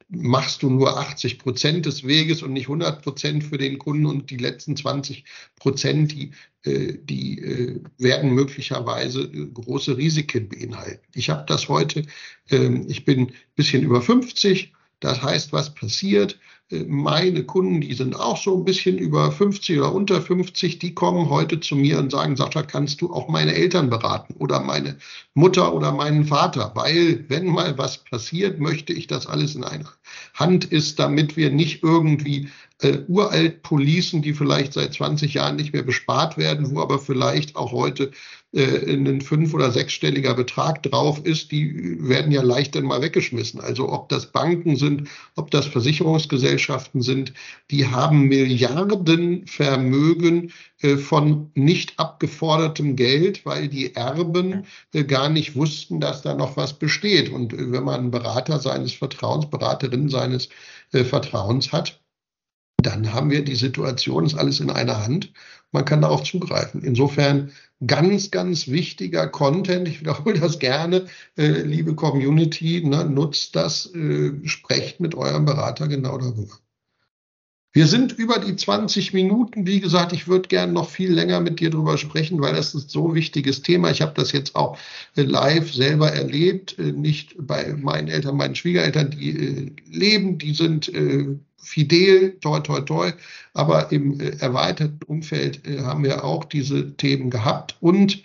machst 0.08 0.62
du 0.62 0.70
nur 0.70 0.98
80 0.98 1.38
Prozent 1.38 1.86
des 1.86 2.04
Weges 2.06 2.42
und 2.42 2.52
nicht 2.52 2.66
100 2.66 3.02
Prozent 3.02 3.44
für 3.44 3.58
den 3.58 3.78
Kunden 3.78 4.06
und 4.06 4.30
die 4.30 4.36
letzten 4.36 4.76
20 4.76 5.24
Prozent, 5.56 6.12
die, 6.12 6.30
äh, 6.64 6.98
die 7.02 7.40
äh, 7.40 7.80
werden 7.98 8.30
möglicherweise 8.30 9.22
äh, 9.22 9.46
große 9.46 9.96
Risiken 9.96 10.48
beinhalten. 10.48 11.06
Ich 11.14 11.30
habe 11.30 11.44
das 11.46 11.68
heute, 11.68 12.04
ähm, 12.50 12.86
ich 12.88 13.04
bin 13.04 13.20
ein 13.28 13.32
bisschen 13.54 13.82
über 13.82 14.02
50, 14.02 14.72
das 15.04 15.22
heißt, 15.22 15.52
was 15.52 15.74
passiert? 15.74 16.38
meine 16.86 17.44
Kunden, 17.44 17.82
die 17.82 17.92
sind 17.92 18.18
auch 18.18 18.36
so 18.36 18.56
ein 18.56 18.64
bisschen 18.64 18.96
über 18.96 19.30
50 19.30 19.78
oder 19.78 19.92
unter 19.94 20.22
50, 20.22 20.78
die 20.78 20.94
kommen 20.94 21.28
heute 21.28 21.60
zu 21.60 21.76
mir 21.76 21.98
und 21.98 22.10
sagen, 22.10 22.36
Sascha, 22.36 22.62
kannst 22.62 23.02
du 23.02 23.12
auch 23.12 23.28
meine 23.28 23.54
Eltern 23.54 23.90
beraten 23.90 24.34
oder 24.38 24.60
meine 24.60 24.96
Mutter 25.34 25.74
oder 25.74 25.92
meinen 25.92 26.24
Vater? 26.24 26.72
Weil, 26.74 27.24
wenn 27.28 27.46
mal 27.46 27.76
was 27.76 27.98
passiert, 27.98 28.60
möchte 28.60 28.94
ich, 28.94 29.06
dass 29.06 29.26
alles 29.26 29.54
in 29.54 29.64
einer 29.64 29.92
Hand 30.32 30.64
ist, 30.64 30.98
damit 30.98 31.36
wir 31.36 31.50
nicht 31.50 31.82
irgendwie 31.82 32.48
äh, 32.80 32.98
uralt 33.08 33.62
Policen, 33.62 34.22
die 34.22 34.32
vielleicht 34.32 34.72
seit 34.72 34.94
20 34.94 35.34
Jahren 35.34 35.56
nicht 35.56 35.74
mehr 35.74 35.82
bespart 35.82 36.38
werden, 36.38 36.74
wo 36.74 36.80
aber 36.80 36.98
vielleicht 36.98 37.56
auch 37.56 37.72
heute 37.72 38.10
äh, 38.54 38.92
ein 38.92 39.20
fünf- 39.20 39.52
oder 39.52 39.70
sechsstelliger 39.70 40.34
Betrag 40.34 40.82
drauf 40.84 41.20
ist, 41.24 41.50
die 41.50 41.98
werden 42.00 42.30
ja 42.30 42.42
leicht 42.42 42.74
dann 42.74 42.84
mal 42.84 43.02
weggeschmissen. 43.02 43.60
Also 43.60 43.92
ob 43.92 44.08
das 44.08 44.30
Banken 44.30 44.76
sind, 44.76 45.08
ob 45.34 45.50
das 45.50 45.66
Versicherungsgesellschaften 45.66 47.02
sind, 47.02 47.34
die 47.70 47.88
haben 47.88 48.28
Milliarden 48.28 49.46
Vermögen 49.46 50.52
äh, 50.80 50.96
von 50.96 51.50
nicht 51.54 51.98
abgefordertem 51.98 52.94
Geld, 52.94 53.44
weil 53.44 53.68
die 53.68 53.94
Erben 53.94 54.66
äh, 54.92 55.04
gar 55.04 55.28
nicht 55.28 55.56
wussten, 55.56 56.00
dass 56.00 56.22
da 56.22 56.34
noch 56.34 56.56
was 56.56 56.74
besteht. 56.78 57.30
Und 57.30 57.52
äh, 57.52 57.72
wenn 57.72 57.84
man 57.84 58.00
einen 58.00 58.10
Berater 58.10 58.60
seines 58.60 58.92
Vertrauens, 58.92 59.50
Beraterin 59.50 60.08
seines 60.08 60.48
äh, 60.92 61.04
Vertrauens 61.04 61.72
hat, 61.72 62.00
dann 62.84 63.12
haben 63.12 63.30
wir 63.30 63.44
die 63.44 63.54
Situation, 63.54 64.26
ist 64.26 64.34
alles 64.34 64.60
in 64.60 64.70
einer 64.70 65.04
Hand. 65.04 65.32
Man 65.72 65.84
kann 65.84 66.02
darauf 66.02 66.22
zugreifen. 66.22 66.82
Insofern 66.82 67.50
ganz, 67.86 68.30
ganz 68.30 68.68
wichtiger 68.68 69.26
Content. 69.28 69.88
Ich 69.88 70.00
wiederhole 70.00 70.38
das 70.38 70.58
gerne, 70.58 71.06
äh, 71.36 71.62
liebe 71.62 71.94
Community, 71.94 72.82
ne, 72.84 73.04
nutzt 73.04 73.56
das, 73.56 73.92
äh, 73.94 74.32
sprecht 74.44 75.00
mit 75.00 75.14
eurem 75.14 75.44
Berater 75.44 75.88
genau 75.88 76.18
darüber. 76.18 76.58
Wir 77.76 77.88
sind 77.88 78.12
über 78.12 78.38
die 78.38 78.54
20 78.54 79.12
Minuten. 79.14 79.66
Wie 79.66 79.80
gesagt, 79.80 80.12
ich 80.12 80.28
würde 80.28 80.48
gerne 80.48 80.72
noch 80.72 80.88
viel 80.88 81.12
länger 81.12 81.40
mit 81.40 81.58
dir 81.58 81.70
drüber 81.70 81.98
sprechen, 81.98 82.40
weil 82.40 82.54
das 82.54 82.72
ist 82.72 82.90
so 82.90 83.08
ein 83.08 83.16
wichtiges 83.16 83.62
Thema. 83.62 83.90
Ich 83.90 84.00
habe 84.00 84.12
das 84.14 84.30
jetzt 84.30 84.54
auch 84.54 84.78
äh, 85.16 85.22
live 85.22 85.74
selber 85.74 86.12
erlebt, 86.12 86.78
äh, 86.78 86.92
nicht 86.92 87.34
bei 87.36 87.74
meinen 87.74 88.06
Eltern, 88.06 88.36
meinen 88.36 88.54
Schwiegereltern, 88.54 89.10
die 89.10 89.30
äh, 89.30 89.72
leben, 89.90 90.38
die 90.38 90.54
sind 90.54 90.88
fidel, 91.64 92.38
toi, 92.40 92.60
toi, 92.60 92.80
toi. 92.80 93.12
Aber 93.54 93.92
im 93.92 94.20
erweiterten 94.20 95.02
Umfeld 95.06 95.62
haben 95.82 96.04
wir 96.04 96.24
auch 96.24 96.44
diese 96.44 96.96
Themen 96.96 97.30
gehabt 97.30 97.76
und 97.80 98.22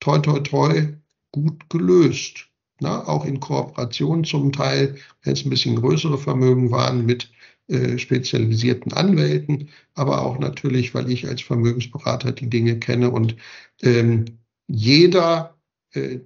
toi, 0.00 0.18
toi, 0.18 0.40
toi 0.40 0.88
gut 1.32 1.68
gelöst. 1.70 2.48
Na, 2.80 3.06
auch 3.06 3.26
in 3.26 3.40
Kooperation 3.40 4.24
zum 4.24 4.52
Teil, 4.52 4.96
wenn 5.22 5.34
es 5.34 5.44
ein 5.44 5.50
bisschen 5.50 5.76
größere 5.76 6.16
Vermögen 6.16 6.70
waren, 6.70 7.04
mit 7.04 7.30
äh, 7.68 7.98
spezialisierten 7.98 8.92
Anwälten, 8.94 9.68
aber 9.94 10.22
auch 10.22 10.38
natürlich, 10.38 10.94
weil 10.94 11.10
ich 11.10 11.28
als 11.28 11.42
Vermögensberater 11.42 12.32
die 12.32 12.50
Dinge 12.50 12.80
kenne 12.80 13.10
und 13.10 13.36
ähm, 13.82 14.24
jeder 14.66 15.56
äh, 15.92 16.18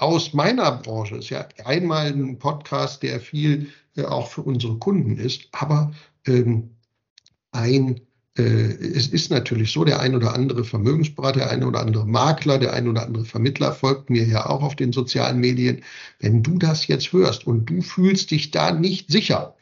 aus 0.00 0.32
meiner 0.32 0.72
Branche 0.72 1.16
ist 1.16 1.30
ja 1.30 1.46
einmal 1.64 2.06
ein 2.06 2.38
Podcast, 2.38 3.02
der 3.02 3.20
viel 3.20 3.68
äh, 3.96 4.04
auch 4.04 4.28
für 4.28 4.42
unsere 4.42 4.78
Kunden 4.78 5.16
ist, 5.16 5.48
aber 5.52 5.92
ähm, 6.26 6.70
ein 7.52 8.00
äh, 8.36 8.42
es 8.42 9.08
ist 9.08 9.30
natürlich 9.30 9.72
so, 9.72 9.84
der 9.84 10.00
ein 10.00 10.14
oder 10.14 10.34
andere 10.34 10.64
Vermögensberater, 10.64 11.40
der 11.40 11.50
eine 11.50 11.66
oder 11.66 11.80
andere 11.80 12.06
Makler, 12.06 12.58
der 12.58 12.72
ein 12.72 12.88
oder 12.88 13.04
andere 13.04 13.24
Vermittler 13.24 13.72
folgt 13.72 14.10
mir 14.10 14.24
ja 14.24 14.46
auch 14.46 14.62
auf 14.62 14.76
den 14.76 14.92
sozialen 14.92 15.38
Medien. 15.38 15.82
Wenn 16.20 16.42
du 16.42 16.58
das 16.58 16.86
jetzt 16.86 17.12
hörst 17.12 17.46
und 17.46 17.66
du 17.66 17.82
fühlst 17.82 18.30
dich 18.30 18.50
da 18.50 18.72
nicht 18.72 19.10
sicher, 19.10 19.56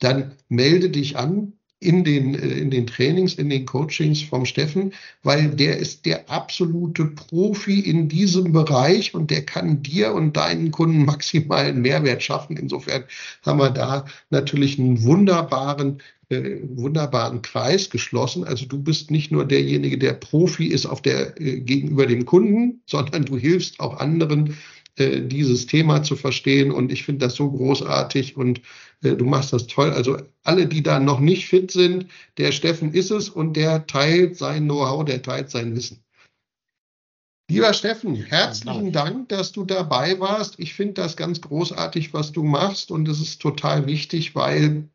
dann 0.00 0.34
melde 0.48 0.90
dich 0.90 1.16
an 1.16 1.54
in 1.80 2.04
den, 2.04 2.34
äh, 2.34 2.58
in 2.58 2.70
den 2.70 2.86
Trainings, 2.86 3.34
in 3.34 3.50
den 3.50 3.66
Coachings 3.66 4.22
vom 4.22 4.44
Steffen, 4.44 4.92
weil 5.22 5.50
der 5.50 5.78
ist 5.78 6.06
der 6.06 6.30
absolute 6.30 7.04
Profi 7.06 7.80
in 7.80 8.08
diesem 8.08 8.52
Bereich 8.52 9.14
und 9.14 9.30
der 9.30 9.44
kann 9.44 9.82
dir 9.82 10.12
und 10.12 10.36
deinen 10.36 10.70
Kunden 10.70 11.04
maximalen 11.06 11.80
Mehrwert 11.80 12.22
schaffen. 12.22 12.56
Insofern 12.56 13.04
haben 13.44 13.58
wir 13.58 13.70
da 13.70 14.06
natürlich 14.30 14.78
einen 14.78 15.02
wunderbaren 15.04 16.02
äh, 16.30 16.60
wunderbaren 16.62 17.40
Kreis 17.40 17.88
geschlossen. 17.88 18.44
Also 18.44 18.66
du 18.66 18.82
bist 18.82 19.10
nicht 19.10 19.32
nur 19.32 19.46
derjenige, 19.46 19.96
der 19.96 20.12
Profi 20.12 20.66
ist 20.66 20.84
auf 20.84 21.00
der 21.00 21.40
äh, 21.40 21.60
gegenüber 21.60 22.06
dem 22.06 22.26
Kunden, 22.26 22.82
sondern 22.84 23.24
du 23.24 23.38
hilfst 23.38 23.80
auch 23.80 23.98
anderen 23.98 24.54
äh, 24.98 25.20
dieses 25.20 25.66
Thema 25.66 26.02
zu 26.02 26.16
verstehen. 26.16 26.70
Und 26.70 26.92
ich 26.92 27.04
finde 27.04 27.26
das 27.26 27.34
so 27.34 27.50
großartig 27.50 28.36
und 28.36 28.60
äh, 29.02 29.14
du 29.14 29.24
machst 29.24 29.52
das 29.52 29.66
toll. 29.66 29.90
Also 29.90 30.18
alle, 30.44 30.66
die 30.66 30.82
da 30.82 31.00
noch 31.00 31.20
nicht 31.20 31.46
fit 31.46 31.70
sind, 31.70 32.06
der 32.36 32.52
Steffen 32.52 32.92
ist 32.92 33.10
es 33.10 33.28
und 33.28 33.54
der 33.54 33.86
teilt 33.86 34.36
sein 34.36 34.64
Know-how, 34.64 35.04
der 35.04 35.22
teilt 35.22 35.50
sein 35.50 35.74
Wissen. 35.76 36.02
Lieber 37.50 37.72
Steffen, 37.72 38.14
herzlichen 38.14 38.92
Dank, 38.92 39.30
dass 39.30 39.52
du 39.52 39.64
dabei 39.64 40.20
warst. 40.20 40.58
Ich 40.58 40.74
finde 40.74 40.94
das 40.94 41.16
ganz 41.16 41.40
großartig, 41.40 42.12
was 42.12 42.32
du 42.32 42.42
machst 42.42 42.90
und 42.90 43.08
es 43.08 43.22
ist 43.22 43.40
total 43.40 43.86
wichtig, 43.86 44.34
weil 44.34 44.90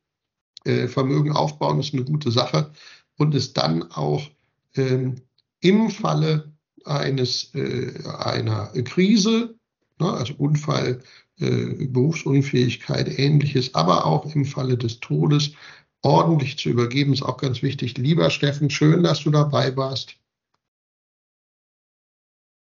äh, 0.63 0.87
Vermögen 0.87 1.31
aufbauen 1.31 1.79
ist 1.79 1.93
eine 1.93 2.03
gute 2.03 2.29
Sache 2.29 2.71
und 3.17 3.33
es 3.33 3.53
dann 3.53 3.91
auch 3.91 4.29
ähm, 4.75 5.15
im 5.61 5.89
Falle 5.89 6.53
eines 6.85 7.55
äh, 7.55 7.91
einer 8.19 8.67
Krise, 8.83 9.55
ne, 9.99 10.11
also 10.11 10.33
Unfall, 10.37 11.01
äh, 11.39 11.87
Berufsunfähigkeit, 11.87 13.19
ähnliches, 13.19 13.73
aber 13.75 14.05
auch 14.05 14.33
im 14.35 14.45
Falle 14.45 14.77
des 14.77 14.99
Todes 14.99 15.53
ordentlich 16.01 16.57
zu 16.57 16.69
übergeben, 16.69 17.13
ist 17.13 17.23
auch 17.23 17.37
ganz 17.37 17.61
wichtig. 17.63 17.97
Lieber 17.97 18.29
Steffen, 18.29 18.69
schön, 18.69 19.03
dass 19.03 19.21
du 19.21 19.31
dabei 19.31 19.75
warst. 19.75 20.15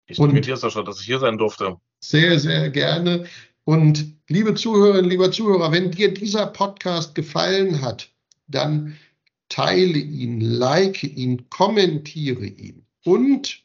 Ich 0.07 0.19
danke 0.19 0.41
dir, 0.41 0.57
Sascha, 0.57 0.83
dass 0.83 1.01
ich 1.01 1.07
hier 1.07 1.21
sein 1.21 1.39
durfte. 1.39 1.81
Sehr, 2.01 2.39
sehr 2.39 2.71
gerne. 2.71 3.27
Und 3.65 4.17
liebe 4.29 4.55
Zuhörerinnen, 4.55 5.09
lieber 5.09 5.31
Zuhörer, 5.31 5.71
wenn 5.71 5.91
dir 5.91 6.13
dieser 6.13 6.47
Podcast 6.47 7.15
gefallen 7.15 7.81
hat, 7.81 8.11
dann 8.49 8.97
teile 9.49 9.99
ihn, 9.99 10.41
like 10.41 11.03
ihn, 11.03 11.49
kommentiere 11.51 12.47
ihn 12.47 12.85
und 13.05 13.65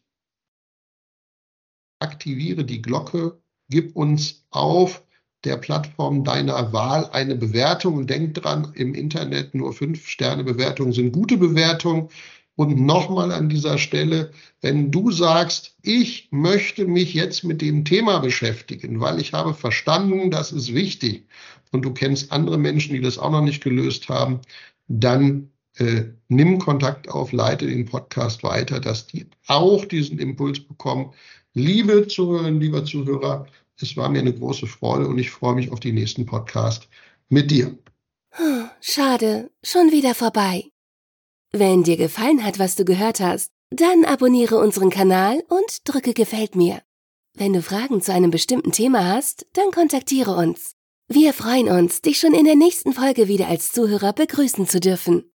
aktiviere 1.99 2.65
die 2.65 2.82
Glocke, 2.82 3.41
gib 3.69 3.95
uns 3.95 4.43
auf 4.49 5.04
der 5.43 5.58
Plattform 5.58 6.23
deiner 6.23 6.73
Wahl 6.73 7.10
eine 7.12 7.36
Bewertung 7.36 7.95
und 7.95 8.10
denk 8.10 8.34
dran, 8.34 8.71
im 8.75 8.95
Internet 8.95 9.54
nur 9.54 9.73
fünf 9.73 10.08
Sterne 10.08 10.43
Bewertungen 10.43 10.91
sind 10.91 11.12
gute 11.12 11.38
Bewertungen. 11.38 12.10
Und 12.58 12.80
nochmal 12.80 13.34
an 13.34 13.49
dieser 13.49 13.78
Stelle, 13.78 14.32
wenn 14.62 14.89
du 14.89 15.12
sagst, 15.12 15.75
ich 15.82 16.30
möchte 16.32 16.86
mich 16.86 17.13
jetzt 17.13 17.43
mit 17.43 17.62
dem 17.62 17.84
Thema 17.84 18.19
beschäftigen, 18.19 19.01
weil 19.01 19.19
ich 19.19 19.34
habe 19.34 19.54
verstanden, 19.54 20.32
das 20.32 20.54
ist 20.54 20.73
wichtig 20.73 21.28
und 21.73 21.84
du 21.84 21.93
kennst 21.93 22.32
andere 22.32 22.58
Menschen, 22.58 22.93
die 22.93 23.01
das 23.01 23.19
auch 23.19 23.32
noch 23.32 23.41
nicht 23.41 23.62
gelöst 23.62 24.08
haben, 24.08 24.39
dann 24.88 25.51
äh, 25.78 26.06
nimm 26.30 26.60
Kontakt 26.60 27.10
auf, 27.10 27.34
leite 27.34 27.67
den 27.67 27.86
Podcast 27.86 28.43
weiter, 28.43 28.80
dass 28.80 29.08
die 29.08 29.25
auch 29.47 29.84
diesen 29.84 30.19
Impuls 30.19 30.62
bekommen. 30.62 31.13
Liebe 31.58 32.06
Zuhörerinnen, 32.06 32.60
lieber 32.60 32.84
Zuhörer, 32.84 33.48
es 33.80 33.96
war 33.96 34.10
mir 34.10 34.20
eine 34.20 34.34
große 34.34 34.68
Freude 34.68 35.08
und 35.08 35.18
ich 35.18 35.32
freue 35.32 35.56
mich 35.56 35.72
auf 35.72 35.80
die 35.80 35.94
nächsten 35.94 36.26
Podcast 36.26 36.89
mit 37.30 37.50
dir. 37.50 37.78
Schade, 38.82 39.50
schon 39.63 39.94
wieder 39.94 40.15
vorbei. 40.15 40.65
Wenn 41.54 41.84
dir 41.84 41.96
gefallen 41.96 42.44
hat, 42.44 42.60
was 42.60 42.76
du 42.76 42.84
gehört 42.84 43.22
hast, 43.22 43.54
dann 43.70 44.04
abonniere 44.04 44.58
unseren 44.58 44.89
Kanal 44.89 45.44
und 45.48 45.80
drücke 45.86 46.13
Gefällt 46.13 46.58
mir. 46.58 46.82
Wenn 47.34 47.54
du 47.54 47.62
Fragen 47.62 48.02
zu 48.02 48.12
einem 48.12 48.32
bestimmten 48.32 48.74
Thema 48.74 49.06
hast, 49.06 49.48
dann 49.54 49.72
kontaktiere 49.72 50.36
uns. 50.36 50.74
Wir 51.08 51.32
freuen 51.32 51.70
uns, 51.70 52.02
dich 52.02 52.20
schon 52.20 52.34
in 52.34 52.44
der 52.44 52.56
nächsten 52.56 52.91
Folge 52.91 53.30
wieder 53.30 53.48
als 53.48 53.72
Zuhörer 53.72 54.12
begrüßen 54.12 54.68
zu 54.68 54.82
dürfen. 54.82 55.32